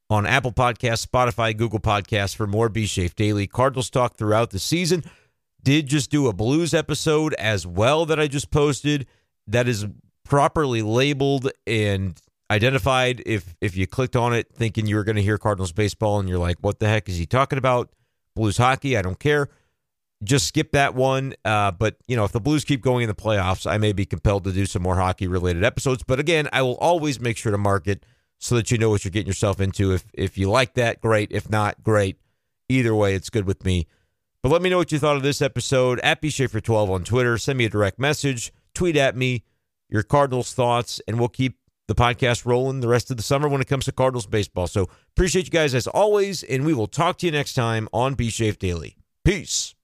on 0.08 0.26
Apple 0.26 0.52
Podcasts, 0.52 1.06
Spotify, 1.06 1.54
Google 1.54 1.80
Podcasts 1.80 2.34
for 2.34 2.46
more 2.46 2.70
B 2.70 2.86
Shafe 2.86 3.14
Daily 3.14 3.46
Cardinals 3.46 3.90
talk 3.90 4.16
throughout 4.16 4.50
the 4.50 4.58
season. 4.58 5.04
Did 5.62 5.86
just 5.86 6.10
do 6.10 6.28
a 6.28 6.32
Blues 6.32 6.74
episode 6.74 7.34
as 7.34 7.66
well 7.66 8.06
that 8.06 8.18
I 8.18 8.26
just 8.26 8.50
posted 8.50 9.06
that 9.46 9.68
is 9.68 9.86
properly 10.24 10.82
labeled 10.82 11.50
and 11.66 12.20
identified. 12.50 13.22
If 13.26 13.54
if 13.60 13.76
you 13.76 13.86
clicked 13.86 14.16
on 14.16 14.34
it 14.34 14.48
thinking 14.54 14.86
you 14.86 14.96
were 14.96 15.04
going 15.04 15.16
to 15.16 15.22
hear 15.22 15.38
Cardinals 15.38 15.72
baseball 15.72 16.18
and 16.18 16.28
you're 16.28 16.38
like, 16.38 16.58
what 16.60 16.80
the 16.80 16.88
heck 16.88 17.08
is 17.08 17.16
he 17.16 17.26
talking 17.26 17.58
about? 17.58 17.90
Blues 18.34 18.56
hockey, 18.56 18.96
I 18.96 19.02
don't 19.02 19.18
care. 19.18 19.48
Just 20.24 20.46
skip 20.46 20.72
that 20.72 20.94
one. 20.94 21.34
Uh, 21.44 21.72
but 21.72 21.96
you 22.06 22.16
know, 22.16 22.24
if 22.24 22.32
the 22.32 22.40
Blues 22.40 22.64
keep 22.64 22.80
going 22.80 23.02
in 23.02 23.08
the 23.08 23.14
playoffs, 23.14 23.70
I 23.70 23.78
may 23.78 23.92
be 23.92 24.04
compelled 24.04 24.44
to 24.44 24.52
do 24.52 24.66
some 24.66 24.82
more 24.82 24.96
hockey 24.96 25.26
related 25.26 25.64
episodes. 25.64 26.02
But 26.02 26.20
again, 26.20 26.48
I 26.52 26.62
will 26.62 26.76
always 26.76 27.20
make 27.20 27.36
sure 27.36 27.52
to 27.52 27.58
mark 27.58 27.86
it 27.86 28.04
so 28.38 28.56
that 28.56 28.70
you 28.70 28.78
know 28.78 28.90
what 28.90 29.04
you're 29.04 29.10
getting 29.10 29.28
yourself 29.28 29.60
into. 29.60 29.92
If 29.92 30.04
if 30.12 30.38
you 30.38 30.50
like 30.50 30.74
that, 30.74 31.00
great. 31.00 31.30
If 31.32 31.48
not, 31.50 31.82
great. 31.82 32.18
Either 32.68 32.94
way, 32.94 33.14
it's 33.14 33.30
good 33.30 33.46
with 33.46 33.64
me. 33.64 33.86
But 34.42 34.50
let 34.50 34.62
me 34.62 34.70
know 34.70 34.78
what 34.78 34.90
you 34.90 34.98
thought 34.98 35.16
of 35.16 35.22
this 35.22 35.40
episode 35.40 36.00
at 36.00 36.20
bshafer12 36.20 36.88
on 36.88 37.04
Twitter. 37.04 37.38
Send 37.38 37.58
me 37.58 37.64
a 37.64 37.68
direct 37.70 37.98
message, 37.98 38.52
tweet 38.74 38.96
at 38.96 39.16
me 39.16 39.44
your 39.88 40.02
Cardinals 40.02 40.52
thoughts, 40.52 41.00
and 41.06 41.18
we'll 41.18 41.28
keep 41.28 41.58
the 41.86 41.94
podcast 41.94 42.44
rolling 42.44 42.80
the 42.80 42.88
rest 42.88 43.10
of 43.10 43.16
the 43.16 43.22
summer 43.22 43.48
when 43.48 43.60
it 43.60 43.68
comes 43.68 43.84
to 43.84 43.92
Cardinals 43.92 44.26
baseball. 44.26 44.66
So 44.66 44.88
appreciate 45.14 45.44
you 45.44 45.50
guys 45.50 45.74
as 45.74 45.86
always, 45.86 46.42
and 46.42 46.64
we 46.64 46.74
will 46.74 46.86
talk 46.88 47.18
to 47.18 47.26
you 47.26 47.32
next 47.32 47.54
time 47.54 47.88
on 47.92 48.14
B 48.14 48.28
Shafe 48.28 48.58
Daily. 48.58 48.96
Peace. 49.24 49.74